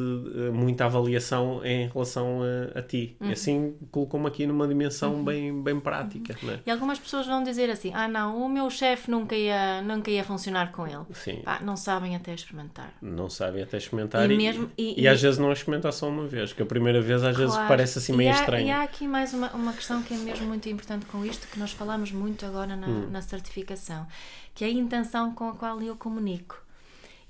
[0.47, 2.39] eh, muita avaliação em relação
[2.75, 3.15] a, a ti.
[3.19, 3.29] Uhum.
[3.29, 6.35] E assim colocou-me aqui numa dimensão bem, bem prática.
[6.43, 6.59] Não é?
[6.65, 10.23] E algumas pessoas vão dizer assim: ah, não, o meu chefe nunca ia, nunca ia
[10.23, 11.05] funcionar com ele.
[11.13, 11.41] Sim.
[11.43, 12.93] Pá, não sabem até experimentar.
[13.01, 16.09] Não sabem até experimentar E e, mesmo- e, e- às e- vezes não experimentar só
[16.09, 17.67] uma vez, que a primeira vez às vezes Claro.
[17.67, 18.67] parece assim E meio há- estranho.
[18.67, 21.59] E há aqui mais uma, uma questão que é mesmo muito importante com isto, que
[21.59, 23.07] nós falamos muito agora na, Hum.
[23.11, 24.05] na certificação,
[24.53, 26.61] que é a intenção com a qual eu comunico.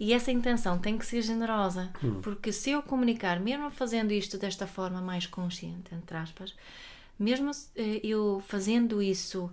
[0.03, 2.19] E essa intenção tem que ser generosa, Hum.
[2.23, 6.55] porque se eu comunicar, mesmo fazendo isto desta forma mais consciente, entre aspas,
[7.19, 9.47] mesmo eh, eu fazendo isso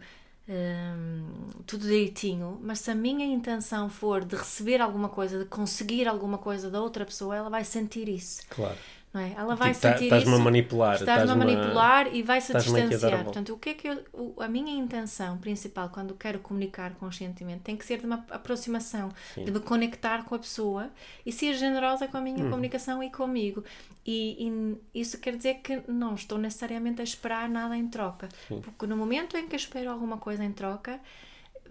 [0.49, 1.27] hum,
[1.67, 6.39] tudo direitinho, mas se a minha intenção for de receber alguma coisa, de conseguir alguma
[6.39, 8.41] coisa da outra pessoa, ela vai sentir isso.
[8.49, 8.79] Claro.
[9.13, 9.33] Não é?
[9.33, 10.41] Ela vai Tipo, sentir estás-me isso.
[10.41, 13.25] a manipular, Estás-me a estás-me manipular e vai-se estás-me distanciar.
[13.25, 17.61] Portanto, o que é que eu, o- a minha intenção principal quando quero comunicar conscientemente
[17.63, 20.91] tem que ser de uma aproximação, de me conectar com a pessoa
[21.25, 22.51] e ser generosa com a minha Hum.
[22.51, 23.65] comunicação e comigo.
[24.07, 24.47] E,
[24.93, 28.29] e isso quer dizer que não estou necessariamente a esperar nada em troca.
[28.63, 31.01] Porque no momento em que eu espero alguma coisa em troca,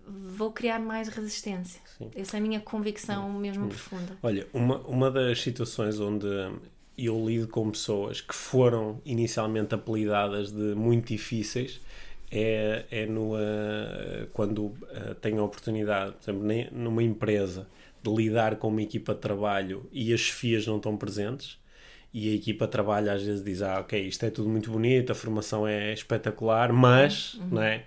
[0.08, 1.82] vou criar mais resistência.
[2.15, 4.17] Essa é a minha convicção mesmo profunda.
[4.23, 6.28] Olha, uma, uma das situações onde
[6.98, 11.80] eu lido com pessoas que foram inicialmente apelidadas de muito difíceis
[12.32, 17.68] é, é no, eh, quando eh, tenho a oportunidade, por exemplo, numa empresa,
[18.04, 21.58] de lidar com uma equipa de trabalho e as chefias não estão presentes.
[22.14, 25.12] E a equipa de trabalho às vezes diz: Ah, ok, isto é tudo muito bonito,
[25.12, 27.84] a formação é espetacular, mas não é?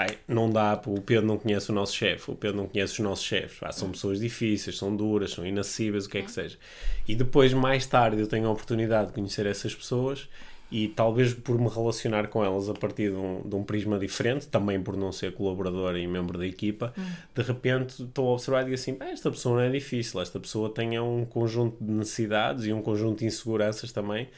[0.00, 2.98] Ai, não dá, o Pedro não conhece o nosso chefe, o Pedro não conhece os
[3.00, 3.58] nossos chefes.
[3.60, 6.56] Ah, são pessoas difíceis, são duras, são inacessíveis, o que é que seja.
[7.06, 10.26] E depois, mais tarde, eu tenho a oportunidade de conhecer essas pessoas
[10.72, 14.48] e talvez por me relacionar com elas a partir de um, de um prisma diferente,
[14.48, 16.94] também por não ser colaborador e membro da equipa,
[17.34, 20.40] de repente estou a observar e digo assim: "Pá, esta pessoa não é difícil, esta
[20.40, 24.28] pessoa tem um conjunto de necessidades e um conjunto de inseguranças também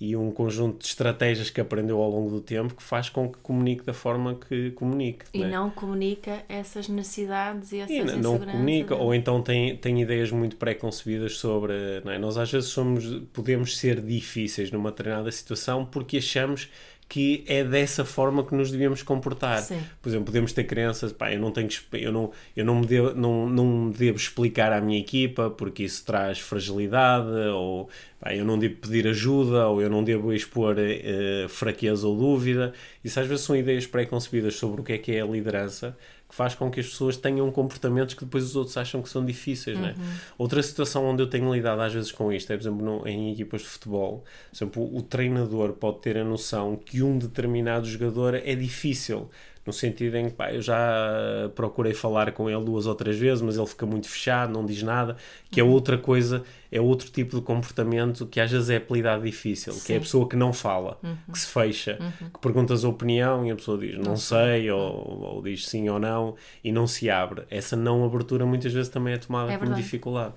[0.00, 3.38] e um conjunto de estratégias que aprendeu ao longo do tempo que faz com que
[3.40, 5.26] comunique da forma que comunique.
[5.34, 5.50] E não é?
[5.50, 10.30] não comunica essas necessidades e essas E n- não comunica, ou então tem, tem ideias
[10.30, 11.74] muito pré-concebidas sobre.
[12.06, 12.18] É?
[12.18, 16.70] Nós às vezes somos, podemos ser difíceis numa determinada situação porque achamos
[17.10, 19.58] que é dessa forma que nos devemos comportar.
[19.62, 19.80] Sim.
[20.00, 22.86] Por exemplo, podemos ter crianças, pá, eu não tenho que, eu não, eu não me
[22.86, 28.32] devo, não, não me devo explicar à minha equipa porque isso traz fragilidade, ou pá,
[28.32, 32.72] eu não devo pedir ajuda, ou eu não devo expor eh, fraqueza ou dúvida.
[33.02, 35.96] Isso às vezes são ideias pré-concebidas sobre o que é que é a liderança
[36.30, 39.22] que faz com que as pessoas tenham comportamentos que depois os outros acham que são
[39.26, 39.94] difíceis, é?
[40.38, 43.32] Outra situação onde eu tenho lidado às vezes com isto é, por exemplo, no- em
[43.32, 47.86] equipas de futebol, por exemplo, o, o treinador pode ter a noção que um determinado
[47.86, 49.28] jogador é difícil,
[49.66, 53.42] no sentido em que pá, eu já procurei falar com ele duas ou três vezes,
[53.42, 55.16] mas ele fica muito fechado, não diz nada,
[55.50, 59.72] que é outra coisa, é outro tipo de comportamento que às vezes é apelidado difícil,
[59.84, 60.04] que é a Sim.
[60.04, 60.98] pessoa que não fala,
[61.32, 61.98] que se fecha,
[62.32, 65.98] que perguntas a opinião e a pessoa diz não, sei, ou, ou diz sim ou
[65.98, 67.42] não, e não se abre.
[67.50, 70.34] Essa não abertura muitas vezes também é tomada É como dificuldade.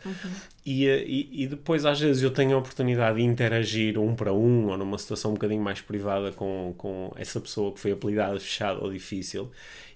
[0.66, 4.32] E, eh, e, e depois, às vezes, eu tenho a oportunidade de interagir um para
[4.32, 8.40] um ou numa situação um bocadinho mais privada com, com essa pessoa que foi apelidada
[8.40, 9.52] fechada ou difícil,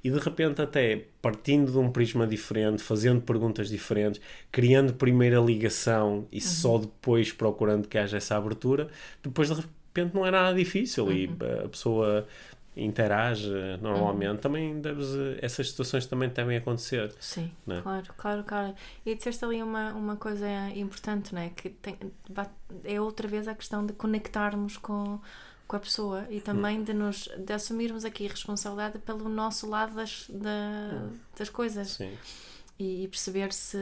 [0.07, 5.45] e de repente, até partindo de um prisma diferente, fazendo perguntas diferentes, criando primeiro a
[5.45, 8.87] ligação e só depois procurando que haja essa abertura,
[9.21, 12.25] depois de repente não é nada difícil e eh, a pessoa
[12.73, 13.49] interage
[13.81, 14.39] normalmente.
[14.39, 15.07] Também deves,
[15.41, 17.13] essas situações também devem acontecer.
[17.19, 17.81] Sim, Né?
[17.81, 18.75] claro, claro, claro.
[19.05, 21.49] E disseste ali uma, uma coisa importante, não é?
[21.49, 21.97] Que tem,
[22.85, 25.19] é outra vez a questão de conectarmos com,
[25.67, 30.25] com a pessoa e também de, nos, de assumirmos aqui responsabilidade pelo nosso lado das,
[30.29, 32.11] da- das coisas Sim.
[32.79, 33.77] e, e perceber se,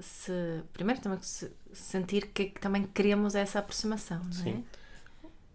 [0.00, 0.32] se
[0.72, 4.44] primeiro também se, sentir que, que também queremos essa aproximação, não é?
[4.44, 4.64] Sim.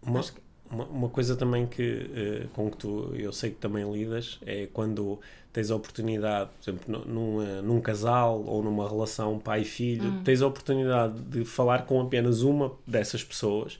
[0.02, 3.56] Uma, Acho que- uma, uma coisa também que, eh, com que tu, eu sei que
[3.56, 5.18] também lidas, é quando
[5.52, 10.42] tens a oportunidade, por exemplo, nu- num, eh, num casal ou numa relação pai-filho, tens
[10.42, 13.78] a oportunidade de falar com apenas uma dessas pessoas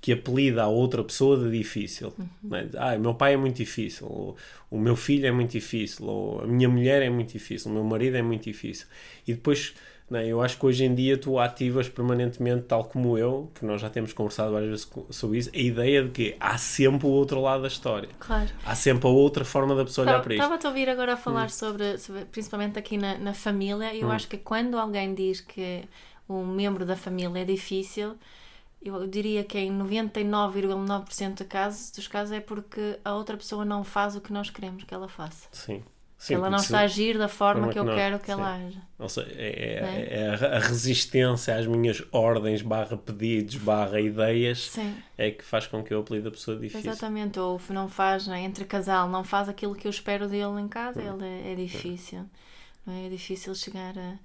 [0.00, 2.12] que apelida a outra pessoa de difícil.
[2.52, 2.66] é?
[2.78, 4.36] Ah, meu pai é muito difícil, ou
[4.70, 7.84] o meu filho é muito difícil, ou a minha mulher é muito difícil, o meu
[7.84, 8.86] marido é muito difícil.
[9.26, 9.74] E depois
[10.08, 10.26] não é?
[10.26, 13.88] Eu acho que hoje em dia tu ativas permanentemente, tal como eu, que nós já
[13.88, 17.62] temos conversado várias vezes sobre isso, a ideia de que há sempre o outro lado
[17.62, 18.08] da história.
[18.18, 18.48] Claro.
[18.66, 20.42] Há sempre a outra forma da pessoa olhar para isto.
[20.42, 24.26] Estava-te a ouvir agora a falar sobre, sobre- principalmente aqui na, na família, eu acho
[24.26, 25.84] que quando alguém diz que
[26.28, 28.14] um membro da família é difícil,
[28.82, 33.84] eu diria que em 99,9% de casos, dos casos é porque a outra pessoa não
[33.84, 35.48] faz o que nós queremos que ela faça.
[35.52, 35.82] Sim.
[36.18, 38.26] Sim, ela não está a agir da forma forma que eu que nós- quero que
[38.26, 38.32] sim.
[38.32, 38.82] ela haja.
[38.98, 40.02] Ou seja, é, Não é?
[40.02, 45.82] é a, resistência às minhas ordens, barra pedidos, barra ideias, Sim, é que faz com
[45.82, 46.90] que eu apelide a pessoa difícil.
[46.90, 47.40] exatamente.
[47.40, 51.00] Ou não faz, né, entre casal, não faz aquilo que eu espero dele em casa,
[51.00, 52.26] ele é, é difícil.
[52.86, 53.06] Não é?
[53.06, 54.18] é difícil chegar a.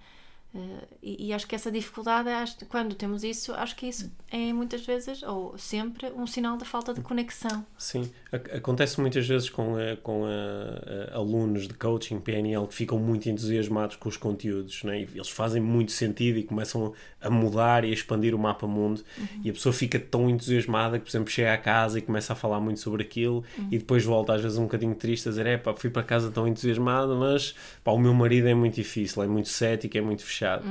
[0.56, 4.86] a- e, e acho que essa dificuldade, quando temos isso, acho que isso é muitas
[4.86, 7.66] vezes, ou sempre, um sinal de falta de conexão.
[7.78, 12.74] Sim, Ac- acontece muitas vezes com, eh, com eh, eh, alunos de coaching PNL que
[12.74, 15.02] ficam muito entusiasmados com os conteúdos, né?
[15.02, 19.04] e eles fazem muito sentido e começam a mudar e a expandir o mapa mundo,
[19.44, 22.36] e a pessoa fica tão entusiasmada que, por exemplo, chega a casa e começa a
[22.36, 25.58] falar muito sobre aquilo, e depois volta às vezes um bocadinho triste a dizer: é
[25.58, 29.28] pá, fui para casa tão entusiasmada, mas pá, o meu marido é muito difícil, é
[29.28, 30.45] muito cético, é muito fechado.
[30.46, 30.66] Fechado.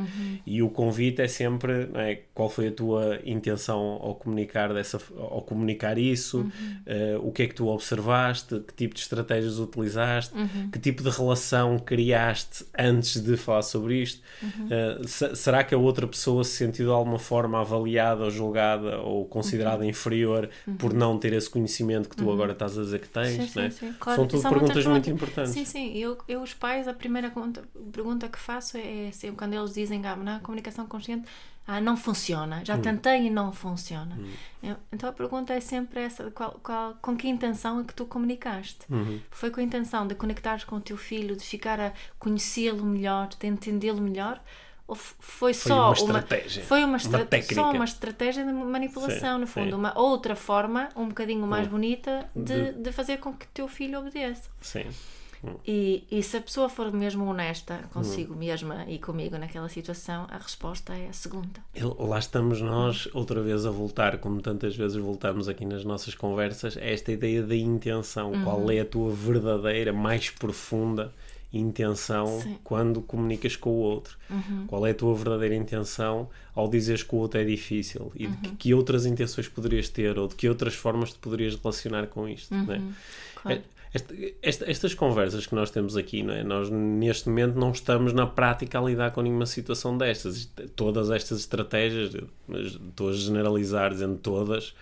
[0.47, 5.43] E o convite é sempre é, qual foi a tua intenção ao comunicar, dessa, ao
[5.43, 6.47] comunicar isso,
[6.87, 10.35] eh, o que é que tu observaste, que tipo de estratégias utilizaste,
[10.71, 14.23] que tipo de relação criaste antes de falar sobre isto.
[15.07, 19.25] Se- será que a outra pessoa se sentiu de alguma forma avaliada ou julgada ou
[19.27, 23.51] considerada inferior por não ter esse conhecimento que tu agora estás a dizer que tens?
[23.51, 23.71] Sim, não é?
[23.71, 23.95] sim, sim.
[23.99, 25.53] Claro, São tudo são perguntas muito importantes.
[25.53, 25.97] Sim, sim.
[25.97, 29.64] Eu, eu os pais, a primeira pergunta, pergunta que faço é, é sempre quando eles
[29.73, 31.27] dizem ah, na comunicação consciente,
[31.67, 32.65] ah, não funciona, Hum.
[32.65, 34.19] já tentei e não funciona.
[34.63, 38.05] Eu- Então a pergunta é sempre essa, qual, qual- com que intenção é que tu
[38.05, 38.81] comunicaste?
[38.91, 39.19] Uhum.
[39.31, 43.29] Foi com a intenção de conectares com o teu filho, de ficar a conhecê-lo melhor,
[43.29, 44.43] de entendê-lo melhor?
[44.87, 47.55] Ou foi só uma estratégia, foi uma, uma estra- técnica.
[47.55, 49.73] só uma estratégia de manipulação, Sim, no fundo, sim.
[49.75, 51.71] uma outra forma, um bocadinho mais Hum.
[51.71, 54.51] bonita, de, De- de fazer com que o teu filho obedeça.
[54.61, 54.85] Sim.
[55.67, 57.89] E, e se a pessoa for mesmo honesta Hum.
[57.93, 61.61] consigo mesma e comigo naquela situação, a resposta é a segunda.
[61.99, 66.77] Lá estamos nós outra vez a voltar, como tantas vezes voltamos aqui nas nossas conversas,
[66.77, 68.33] a esta ideia da intenção.
[68.33, 68.45] Uhum.
[68.45, 71.13] Qual é a tua verdadeira, mais profunda
[71.53, 72.51] intenção Sim.
[72.51, 72.59] Uhum.
[72.65, 74.17] quando comunicas com o outro?
[74.67, 78.11] Qual é a tua verdadeira intenção ao dizeres que o outro é difícil?
[78.17, 78.57] E de que, Uhum.
[78.57, 82.53] que outras intenções poderias ter ou de que outras formas te poderias relacionar com isto?
[82.55, 82.79] não é?
[82.79, 82.93] Uhum.
[83.37, 83.63] Claro.
[83.95, 86.43] Esta- esta- estas conversas que nós temos aqui, não é?
[86.43, 90.51] nós neste momento não estamos na prática a lidar com nenhuma situação destas.
[90.75, 92.11] Todas estas estratégias,
[92.51, 94.75] estou a generalizar dizendo todas,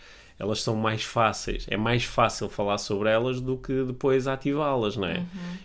[0.42, 1.66] elas são mais fáceis.
[1.70, 5.24] É mais fácil falar sobre elas do que depois ativá-las, não é?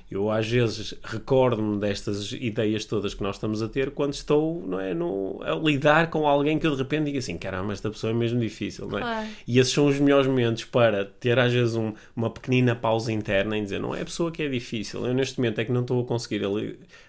[0.10, 4.80] Eu às vezes recordo-me destas ideias todas que nós estamos a ter quando estou não
[4.80, 8.12] é, no, a lidar com alguém que eu de repente digo assim, caramba, esta pessoa
[8.12, 9.02] é mesmo difícil, não é?
[9.02, 9.28] Claro.
[9.48, 13.58] E esses são os melhores momentos para ter às vezes um- uma pequenina pausa interna
[13.58, 15.82] em dizer não é a pessoa que é difícil, eu neste momento é que não
[15.82, 16.42] estou a conseguir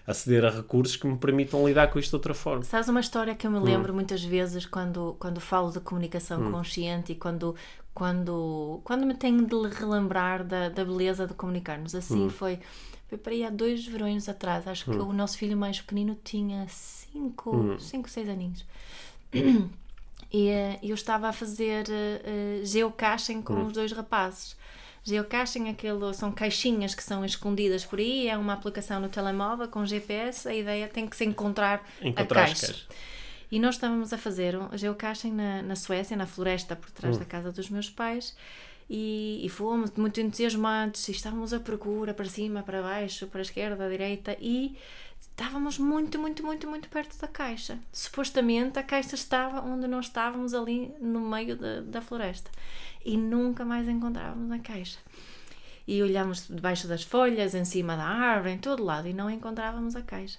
[0.07, 2.63] aceder a recursos que me permitam lidar com isto de outra forma.
[2.63, 3.63] Sabes uma história que eu me Hum.
[3.63, 7.55] lembro muitas vezes quando, quando falo de comunicação consciente e quando,
[7.93, 11.93] quando, quando me tenho de relembrar da, da beleza de comunicarmos.
[11.95, 12.29] Assim Hum.
[12.29, 12.59] foi,
[13.07, 14.67] foi para aí há dois verões atrás.
[14.67, 17.79] Acho que o nosso filho mais pequenino tinha cinco, Hum.
[17.79, 18.65] cinco seis aninhos.
[20.31, 24.55] E eh, eu estava a fazer eh, geocaching com os dois rapazes.
[25.03, 29.83] Geocaching aquilo, são caixinhas que são escondidas por aí, é uma aplicação no telemóvel com
[29.85, 32.67] GPS, a ideia tem que se encontrar, Encontrar a as caixa.
[32.67, 32.87] caixas.
[33.51, 37.19] E nós estávamos a fazer um geocaching na, na Suécia, na floresta por trás Hum.
[37.19, 38.35] da casa dos meus pais,
[38.89, 43.41] e, e fomos muito entusiasmados, e estávamos à procura, para cima, para baixo, para a
[43.41, 44.75] esquerda, à direita, e
[45.19, 47.77] estávamos muito, muito, muito, muito perto da caixa.
[47.91, 52.49] Supostamente a caixa estava onde nós estávamos ali no meio da, da floresta.
[53.05, 54.97] E nunca mais encontrávamos a caixa.
[55.87, 59.95] E olhámos debaixo das folhas, em cima da árvore, em todo lado, e não encontrávamos
[59.95, 60.37] a caixa.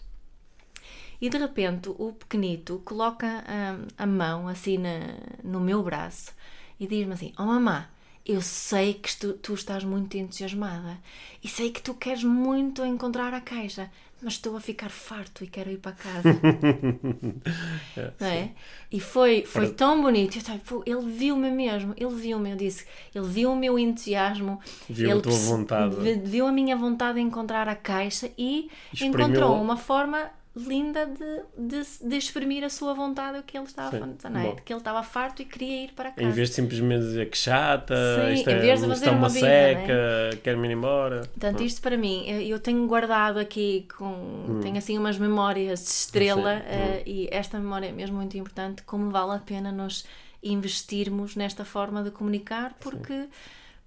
[1.20, 6.32] E de repente o pequenito coloca hum, a mão assim na- no meu braço
[6.78, 7.86] e diz-me assim: Oh mamã,
[8.24, 10.98] eu sei que tu, tu estás muito entusiasmada
[11.44, 13.90] e sei que tu queres muito encontrar a caixa,
[14.22, 16.28] mas estou a ficar farto e quero ir para casa.
[18.20, 18.50] não é?
[18.92, 20.36] E foi, foi tão bonito.
[20.36, 22.50] Eu estava, "Pô, ele viu-me mesmo, ele viu-me.
[22.50, 25.96] Eu disse, ele viu o meu entusiasmo, Viu a ele tua perce- vontade.
[25.96, 28.70] vi- viu a minha vontade de encontrar a caixa e
[29.06, 33.96] encontrou uma forma linda de, de, de exprimir a sua vontade o que ele estava
[33.96, 34.56] Sim, não é?
[34.64, 37.38] que ele estava farto e queria ir para casa Em vez de simplesmente dizer que
[37.38, 40.72] chata, Sim, isto é, vez de isto fazer é uma, uma vida, seca, quero-me ir
[40.72, 41.20] embora.
[41.20, 44.60] Portanto, isto para mim, eu eu tenho guardado aqui com.
[44.60, 46.64] Tenho assim umas memórias de estrela Sim.
[46.66, 48.82] eh, e esta memória é mesmo muito importante.
[48.82, 50.04] Como vale a pena nós
[50.42, 53.28] investirmos nesta forma de comunicar, porque.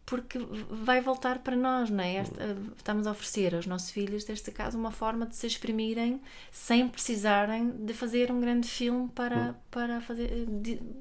[0.05, 0.37] Porque
[0.69, 2.15] vai voltar para nós, não é?
[2.15, 6.19] Esta- estamos a oferecer aos nossos filhos, neste caso, uma forma de se exprimirem
[6.51, 10.45] sem precisarem de fazer um grande filme para, para fazer,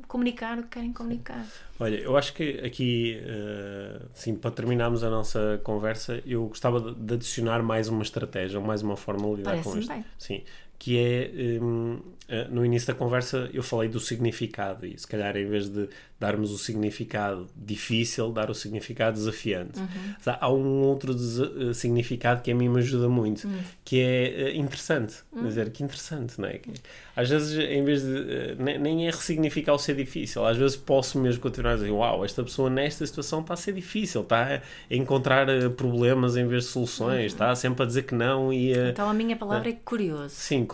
[0.06, 1.44] comunicar o que querem comunicar.
[1.80, 7.14] Olha, eu acho que aqui, eh, sim, para terminarmos a nossa conversa, eu gostava de,
[7.14, 9.88] adicionar mais uma estratégia, mais uma forma de lidar com isto.
[9.92, 10.04] bem.
[10.16, 10.44] Sim,
[10.78, 15.36] que é, hum, eh, no início da conversa eu falei do significado e se calhar
[15.36, 15.88] em vez de
[16.22, 19.78] darmos o significado difícil, dar o significado desafiante.
[19.80, 19.86] Uhum.
[20.24, 23.58] Há- um outro eh, significado que a mim me ajuda muito, Hum.
[23.84, 25.16] que é eh, interessante.
[25.34, 26.58] Quer dizer, que interessante, não é?
[26.58, 26.70] Que-
[27.16, 28.16] às vezes, em vez de.
[28.16, 30.46] eh, ne- Nem é ressignificar o ser difícil.
[30.46, 33.72] Às vezes posso mesmo continuar a dizer: Uau, esta pessoa nesta situação está a ser
[33.74, 38.52] difícil, está a encontrar problemas em vez de soluções, está sempre a dizer que não
[38.52, 38.90] e a.
[38.90, 40.34] Então a minha palavra é curioso.
[40.34, 40.66] Sim,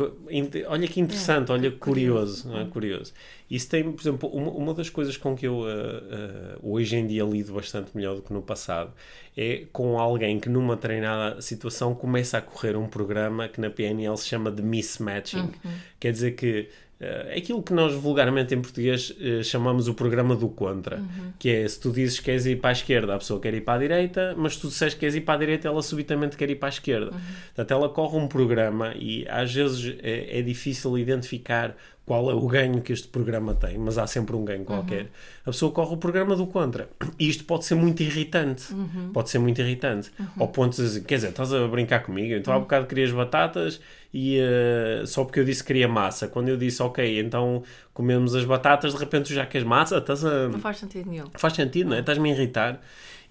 [0.66, 2.48] olha que interessante, É, olha é que curioso, curioso.
[2.48, 2.70] não é?
[2.70, 3.12] curioso.
[3.50, 7.06] Isso tem, por exemplo, uma, uma das coisas com que eu eh, eh, hoje em
[7.06, 8.92] dia lido bastante melhor do que no passado
[9.36, 14.16] é com alguém que numa treinada situação começa a correr um programa que na PNL
[14.16, 15.52] se chama de mismatching.
[16.00, 16.68] Quer dizer que
[17.00, 21.00] é aquilo que nós vulgarmente em português eh, chamamos o programa do contra,
[21.38, 23.60] que é se tu dizes que queres ir para a esquerda, a pessoa quer ir
[23.60, 26.36] para a direita, mas se tu disseres que queres ir para a direita, ela subitamente
[26.36, 27.12] quer ir para a esquerda.
[27.54, 31.76] Portanto, ela corre um programa e às vezes é, é difícil identificar
[32.08, 35.08] qual é o ganho que este programa tem, mas há sempre um ganho qualquer.
[35.42, 36.88] A pessoa corre o programa do contra.
[37.18, 38.74] E isto pode ser muito irritante.
[39.12, 40.10] Pode ser muito irritante.
[40.38, 42.32] Ao ponto de dizer, quer dizer, estás a brincar comigo?
[42.34, 43.78] Então há bocado querias batatas
[44.12, 46.28] e eh, só porque eu disse que queria massa.
[46.28, 49.98] Quando eu disse, ok, então comemos as batatas, de repente tu já queres massa?
[49.98, 50.48] Estás a...
[50.48, 51.26] Não faz sentido nenhum.
[51.34, 52.00] Faz sentido, não é?
[52.00, 52.80] Estás-me a irritar.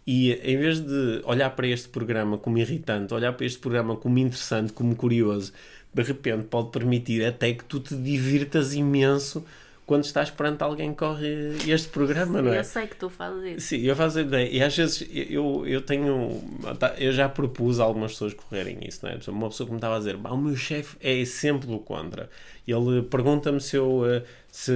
[0.06, 4.18] E em vez de olhar para este programa como irritante, olhar para este programa como
[4.20, 5.52] interessante, como curioso,
[5.94, 9.44] de repente pode permitir até que tu te divirtas imenso
[9.88, 12.60] quando estás perante alguém que corre este programa, não é?
[12.60, 13.68] Eu sei que tu fazes isso.
[13.68, 14.50] Sim, eu faço ideia.
[14.50, 16.42] E às vezes eu, eu tenho.
[16.78, 19.18] tá, Eu já propus a algumas pessoas correrem isso, não é?
[19.30, 22.30] Uma pessoa que me estava a dizer: "Bah, o meu chefe é sempre do contra.
[22.68, 24.74] Ele pergunta-me se eu, eh, se,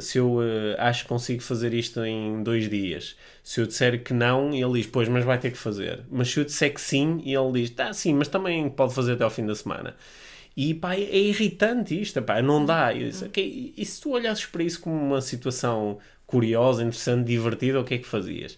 [0.00, 3.16] se eu eh, acho que consigo fazer isto em dois dias.
[3.42, 6.00] Se eu disser que não, ele diz: Pois, mas vai ter que fazer.
[6.10, 9.24] Mas se eu disser que sim, ele diz: Tá, sim, mas também pode fazer até
[9.24, 9.94] ao fim da semana.
[10.56, 12.94] E pá, é irritante isto, pá, não dá.
[12.94, 17.80] Eu disse, "Ok, e se tu olhasses para isso como uma situação curiosa, interessante, divertida,
[17.80, 18.56] o que é que fazias?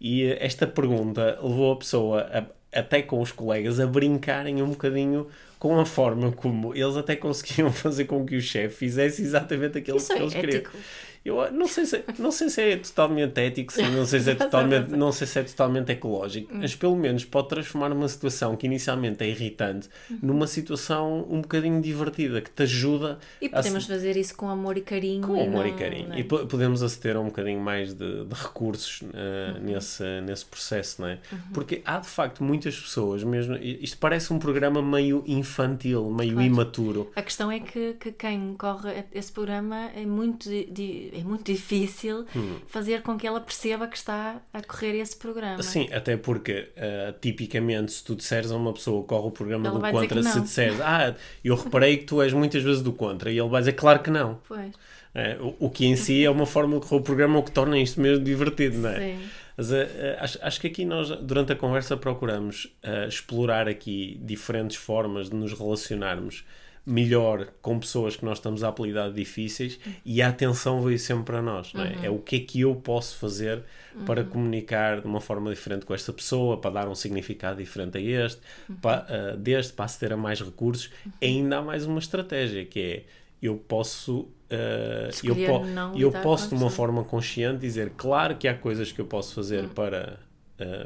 [0.00, 2.46] E eh, esta pergunta levou a pessoa, a-
[2.78, 5.26] até com os colegas, a brincarem um bocadinho
[5.58, 9.96] com a forma como eles até conseguiam fazer com que o chefe fizesse exatamente aquilo
[9.96, 10.58] Isso que é eles queriam.
[10.60, 10.78] ético.
[11.24, 14.34] Eu não sei se, não sei se é totalmente ético, sim, não sei se é
[14.36, 18.66] totalmente, não sei se é totalmente ecológico, mas pelo menos pode transformar uma situação que
[18.66, 19.88] inicialmente é irritante
[20.22, 24.76] numa situação um bocadinho divertida, que te ajuda E podemos se- fazer isso com amor
[24.76, 25.26] e carinho.
[25.26, 26.08] com e amor e não- carinho.
[26.08, 26.20] não é?
[26.20, 31.02] E po- podemos aceder a um bocadinho mais de, de recursos uh, nesse, nesse processo,
[31.02, 31.18] não é?
[31.52, 33.56] Porque há de facto muitas pessoas, mesmo.
[33.56, 36.46] Isto parece um programa meio infantil, meio Claro.
[36.46, 37.10] imaturo.
[37.16, 41.44] A questão é que, que quem corre esse programa é muito, di- di- é muito
[41.44, 42.56] difícil Hum.
[42.66, 45.62] fazer com que ela perceba que está a correr esse programa.
[45.62, 49.66] Sim, até porque uh, tipicamente se tu disseres a uma pessoa que corre o programa
[49.68, 53.30] Ela do contra, se disseres, ah, eu reparei que tu és muitas vezes do contra,
[53.30, 54.40] e ele vai dizer, claro que não.
[54.46, 54.72] Pois,
[55.14, 57.50] É, o, o que em si é uma forma de correr o programa o que
[57.50, 58.98] torna isto mesmo divertido, não é?
[58.98, 59.18] sim.
[59.56, 62.72] Mas eh, acho, acho que aqui nós, durante a conversa, procuramos
[63.08, 66.44] explorar aqui diferentes formas de nos relacionarmos
[66.88, 71.42] melhor com pessoas que nós estamos a apelidar difíceis e a atenção veio sempre para
[71.42, 72.06] nós, não é?
[72.06, 73.62] É o que é que eu posso fazer
[74.06, 78.00] para comunicar de uma forma diferente com esta pessoa, para dar um significado diferente a
[78.00, 78.40] este,
[78.80, 80.90] para, eh, deste, para aceder a mais recursos.
[81.20, 83.04] Ainda há mais uma estratégia que é
[83.42, 85.64] eu posso eh, eu, po-
[86.00, 89.64] eu posso de uma forma consciente dizer claro que há coisas que eu posso fazer
[89.64, 89.68] Hum.
[89.68, 90.18] para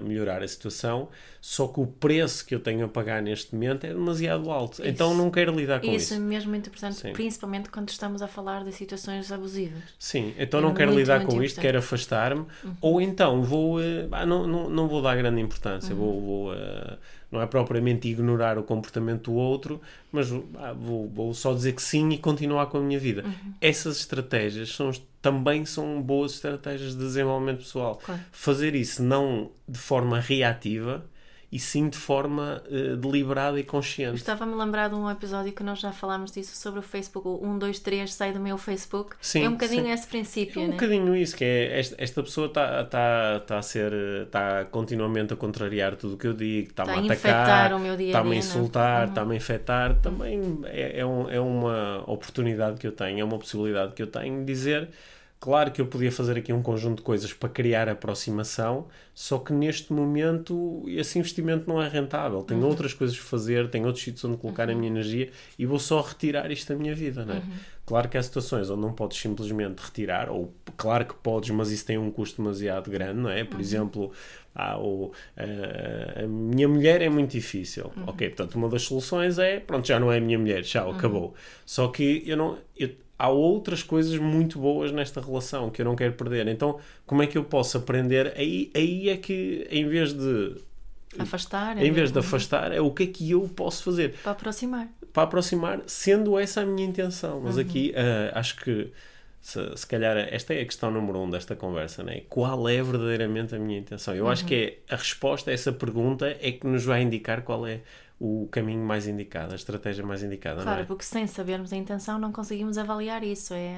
[0.02, 1.08] melhorar a situação,
[1.40, 4.86] só que o preço que eu tenho a pagar neste momento é demasiado alto.
[4.86, 5.96] Então não quero lidar com isso.
[5.96, 7.12] isso é mesmo muito importante, Sim.
[7.12, 9.82] principalmente quando estamos a falar de situações abusivas.
[9.98, 12.44] Sim, então É não quero muito, lidar muito com isto, quero afastar-me,
[12.80, 13.78] ou então vou,
[14.12, 16.96] ah, não, não, não vou dar grande importância, vou, vou, eh,
[17.30, 21.82] não é propriamente ignorar o comportamento do outro, mas ah, vou, vou só dizer que
[21.82, 23.24] sim e continuar com a minha vida.
[23.60, 24.90] Essas estratégias são,
[25.22, 28.00] também são boas estratégias de desenvolvimento pessoal.
[28.04, 28.20] Claro.
[28.32, 31.06] Fazer isso não de forma reativa,
[31.52, 34.16] e sim de forma eh, deliberada e consciente.
[34.16, 37.46] Estava-me a lembrar de um episódio que nós já falámos disso sobre o Facebook, o
[37.46, 39.14] 1, 2, 3, sai do meu Facebook.
[39.20, 39.90] Sim, é um bocadinho sim.
[39.92, 40.72] esse princípio, É um né?
[40.72, 43.92] bocadinho isso, que é esta, esta pessoa está tá, tá a ser,
[44.24, 47.78] está continuamente a contrariar tudo o que eu digo, está-me Está a atacar, infectar o
[47.78, 48.36] meu dia a está-me a dia, não é?
[48.38, 53.24] insultar, está-me a infectar, também é, é, um- é uma oportunidade que eu tenho, é
[53.24, 54.88] uma possibilidade que eu tenho de dizer,
[55.42, 59.52] claro que eu podia fazer aqui um conjunto de coisas para criar aproximação, só que
[59.52, 64.24] neste momento esse investimento não é rentável, tenho outras coisas a fazer, tenho outros sítios
[64.24, 67.42] onde colocar a minha energia e vou só retirar isto da minha vida, não é?
[67.84, 71.84] Claro que há situações onde não podes simplesmente retirar, ou claro que podes, mas isso
[71.84, 73.42] tem um custo demasiado grande, não é?
[73.42, 74.12] Por exemplo,
[74.54, 77.90] ah, ou, ah, a minha mulher é muito difícil.
[78.06, 81.34] Ok, portanto, uma das soluções é, pronto, já não é a minha mulher, já acabou.
[81.66, 82.58] Só que eu não.
[82.78, 82.90] eu-
[83.22, 86.48] há outras coisas muito boas nesta relação que eu não quero perder.
[86.48, 88.34] Então, como é que eu posso aprender?
[88.36, 90.56] Aí, aí é que, em vez de.
[91.16, 91.80] Afastar.
[91.80, 94.14] Em vez de é- afastar, é o que é que eu posso fazer?
[94.24, 94.88] Para aproximar.
[95.12, 97.40] para aproximar, sendo essa a minha intenção.
[97.44, 98.90] Mas aqui uh, acho que
[99.40, 102.22] se, se calhar esta é a questão número um desta conversa, né?
[102.28, 104.14] Qual é verdadeiramente a minha intenção?
[104.14, 107.66] Eu acho que é, a resposta a essa pergunta é que nos vai indicar qual
[107.66, 107.82] é
[108.20, 110.84] o caminho mais indicado, a estratégia mais indicada, Claro, é?
[110.84, 113.52] porque sem sabermos a intenção não conseguimos avaliar isso.
[113.52, 113.76] É,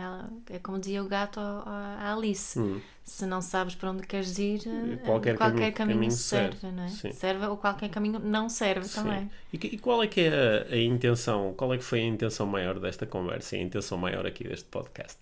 [0.50, 2.58] é como dizia o gato à Alice.
[3.02, 4.96] Se não sabes para onde queres ir, eh, Hum.
[5.04, 6.88] Qualquer caminho- caminho serve, serve, não é?
[6.88, 7.12] sim.
[7.12, 9.20] Serve ou qualquer caminho não serve também.
[9.20, 9.30] Sim.
[9.52, 12.04] E, que- e qual é que é a, a intenção, qual é que foi a
[12.06, 15.18] intenção maior desta conversa e a intenção maior aqui deste podcast?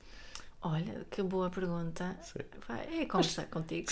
[0.65, 2.17] Olha, que boa pergunta.
[2.23, 2.39] Sim.
[2.69, 3.89] Vai, é conversar contigo.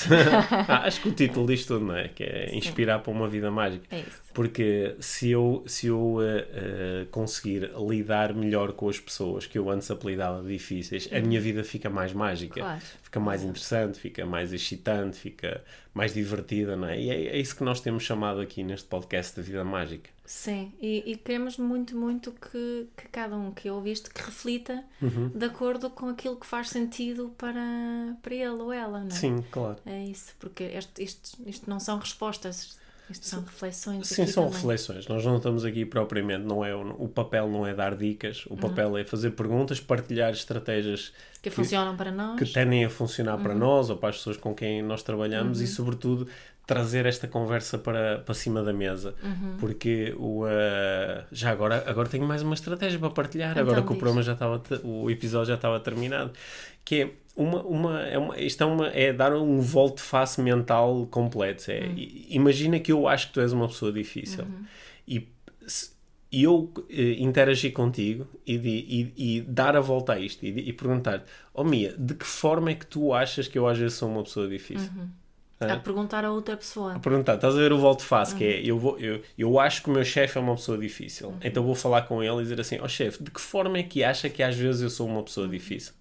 [0.69, 2.09] Ah, acho que o título diz tudo, não é?
[2.09, 3.85] Que é inspirar para uma vida mágica.
[3.91, 4.23] É isso.
[4.33, 9.69] Porque se eu, se eu eh, eh, conseguir lidar melhor com as pessoas que eu
[9.69, 12.61] antes apelidava difíceis, a minha vida fica mais mágica.
[12.61, 12.81] Claro.
[13.03, 17.01] Fica mais interessante, fica mais excitante, fica mais divertida, não é?
[17.01, 20.09] E é, é isso que nós temos chamado aqui neste podcast de vida mágica.
[20.33, 25.29] Sim, e, e queremos muito, muito que, que cada um que ouviste que reflita Uhum.
[25.31, 29.11] de acordo com aquilo que faz sentido para, para ele ou ela, não é?
[29.11, 29.79] Sim, claro.
[29.85, 32.79] É isso, porque este, isto, isto não são respostas,
[33.11, 34.07] isto são reflexões.
[34.07, 34.59] Sim, são também.
[34.59, 35.07] reflexões.
[35.09, 38.57] Nós não estamos aqui propriamente, não é o, o papel não é dar dicas, o
[38.57, 42.39] papel é fazer perguntas, partilhar estratégias Que funcionam para nós.
[42.39, 43.43] que tendem a funcionar Uhum.
[43.43, 46.27] para nós ou para as pessoas com quem nós trabalhamos e, sobretudo,
[46.67, 49.15] trazer esta conversa para, para cima da mesa.
[49.23, 49.57] Uhum.
[49.59, 50.49] Porque o, uh,
[51.33, 53.99] já agora, agora tenho mais uma estratégia para partilhar, Então agora que o diz.
[53.99, 56.31] programa já estava, o episódio já estava terminado.
[56.85, 57.11] Que é
[57.43, 61.71] uma, uma, é uma, isto é, uma, é dar um volte-face mental completo.
[61.71, 61.95] É, Uhum.
[62.29, 64.45] Imagina que eu acho que tu és uma pessoa difícil.
[65.07, 65.27] E
[65.67, 65.91] se-
[66.33, 70.69] e eu eh, interagir contigo e, de- e- e dar a volta a isto e,
[70.69, 73.95] e perguntar oh Mia, de que forma é que tu achas que eu às vezes
[73.99, 74.91] sou uma pessoa difícil?
[75.61, 76.99] A perguntar a outra pessoa.
[77.01, 79.91] Perguntar, estás a ver o volte face, que é eu, vou, eu, eu acho que
[79.91, 82.79] o meu chefe é uma pessoa difícil, então vou falar com ele e dizer assim:
[82.81, 85.47] ó chefe, de que forma é que acha que às vezes eu sou uma pessoa
[85.49, 85.93] difícil?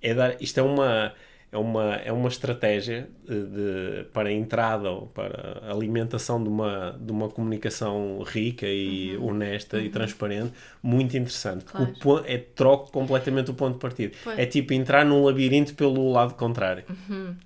[0.00, 1.12] É dar, isto é uma,
[1.50, 6.48] é uma, é uma estratégia de, de- para a entrada ou para a alimentação de
[6.48, 11.64] uma, de uma comunicação rica e honesta e transparente, muito interessante.
[11.64, 11.94] Claro.
[12.04, 14.16] O é troco completamente o ponto de partida.
[14.22, 14.38] Pois.
[14.38, 16.84] É tipo entrar num labirinto pelo lado contrário.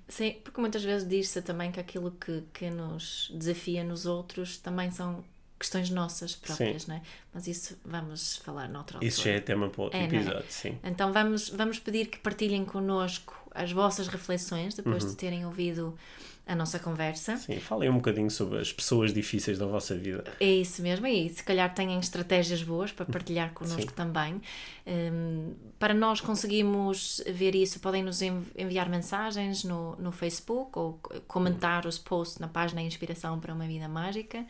[0.07, 4.91] Sim, porque muitas vezes diz-se também que aquilo que, que nos desafia nos outros também
[4.91, 5.23] são
[5.63, 7.01] questões nossas próprias, não é?
[7.33, 9.07] Mas isso vamos falar noutra altura.
[9.07, 10.05] Isso já é tema para outro É, é?
[10.05, 10.77] episódio, sim.
[10.83, 15.09] Então vamos, vamos pedir que partilhem connosco as vossas reflexões depois Uhum.
[15.11, 15.97] de terem ouvido
[16.45, 17.37] a nossa conversa.
[17.37, 20.25] Sim, falem um bocadinho sobre as pessoas difíceis da vossa vida.
[20.41, 23.95] É isso mesmo, e se calhar têm estratégias boas para partilhar connosco Sim.
[23.95, 24.41] também.
[24.85, 30.99] Hum, para nós conseguirmos ver isso, podem nos env- enviar mensagens no, no Facebook ou
[31.27, 34.45] comentar os posts na página Inspiração para uma Vida Mágica.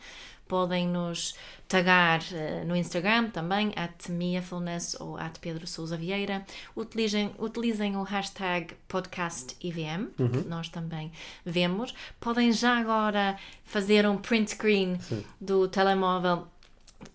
[0.46, 1.34] Podem nos
[1.66, 6.44] tagar eh, no Instagram também, at miafulness ou at Pedro Sousa Vieira.
[6.76, 11.10] Utilizem, utilizem o hashtag podcastivm, que nós também
[11.44, 11.94] vemos.
[12.20, 14.98] Podem já agora fazer um print screen
[15.40, 16.46] do telemóvel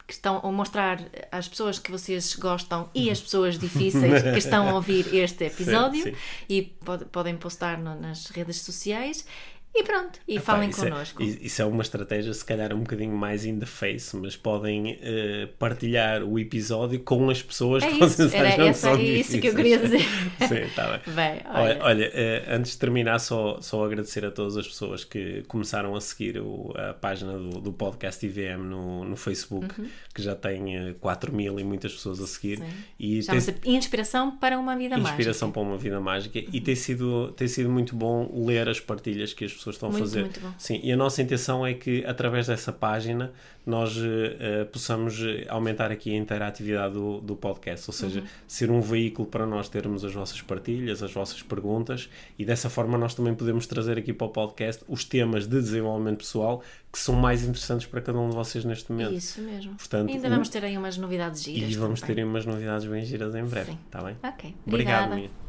[0.05, 0.99] que estão a mostrar
[1.31, 6.03] às pessoas que vocês gostam e as pessoas difíceis que estão a ouvir este episódio
[6.03, 6.15] sim.
[6.47, 9.25] e pod- podem postar no- nas redes sociais
[9.73, 11.21] e pronto, e falem isso connosco.
[11.23, 14.97] É, isso é uma estratégia, se calhar, um bocadinho mais in the face, mas podem
[15.01, 18.89] eh, partilhar o episódio com as pessoas É que isso, vocês era acham que essa-
[18.91, 19.99] é isso que eu queria dizer.
[20.47, 21.13] Sim, está bem.
[21.15, 25.03] Bem, Olha, olha, olha, eh, antes de terminar, só, só agradecer a todas as pessoas
[25.05, 29.67] que começaram a seguir o- a página do, do podcast IVM no, no Facebook,
[30.13, 32.57] que já tem eh, 4 mil e muitas pessoas a seguir.
[32.57, 32.65] Sim.
[32.99, 35.59] E tem- Inspiração para uma Vida inspiração Mágica.
[35.61, 39.45] para uma vida mágica e tem sido, tem sido muito bom ler as partilhas que
[39.45, 40.21] as pessoas estão Muito, a fazer.
[40.21, 40.51] muito bom.
[40.57, 43.31] Sim, e a nossa intenção é que através dessa página
[43.65, 47.99] nós eh, possamos eh, aumentar aqui a interatividade do, do podcast, ou Uhum.
[47.99, 52.69] seja, ser um veículo para nós termos as vossas partilhas, as vossas perguntas e dessa
[52.69, 56.97] forma nós também podemos trazer aqui para o podcast os temas de desenvolvimento pessoal que
[56.97, 59.13] são mais interessantes para cada um de vocês neste momento.
[59.13, 59.75] Isso mesmo.
[59.75, 61.69] Portanto, Ainda o- vamos ter aí umas novidades giras.
[61.71, 62.15] E vamos também.
[62.15, 63.77] ter umas novidades bem giras em breve, Sim.
[63.85, 64.15] está bem?
[64.23, 65.15] Ok, Obrigado, obrigada.
[65.15, 65.48] Mia.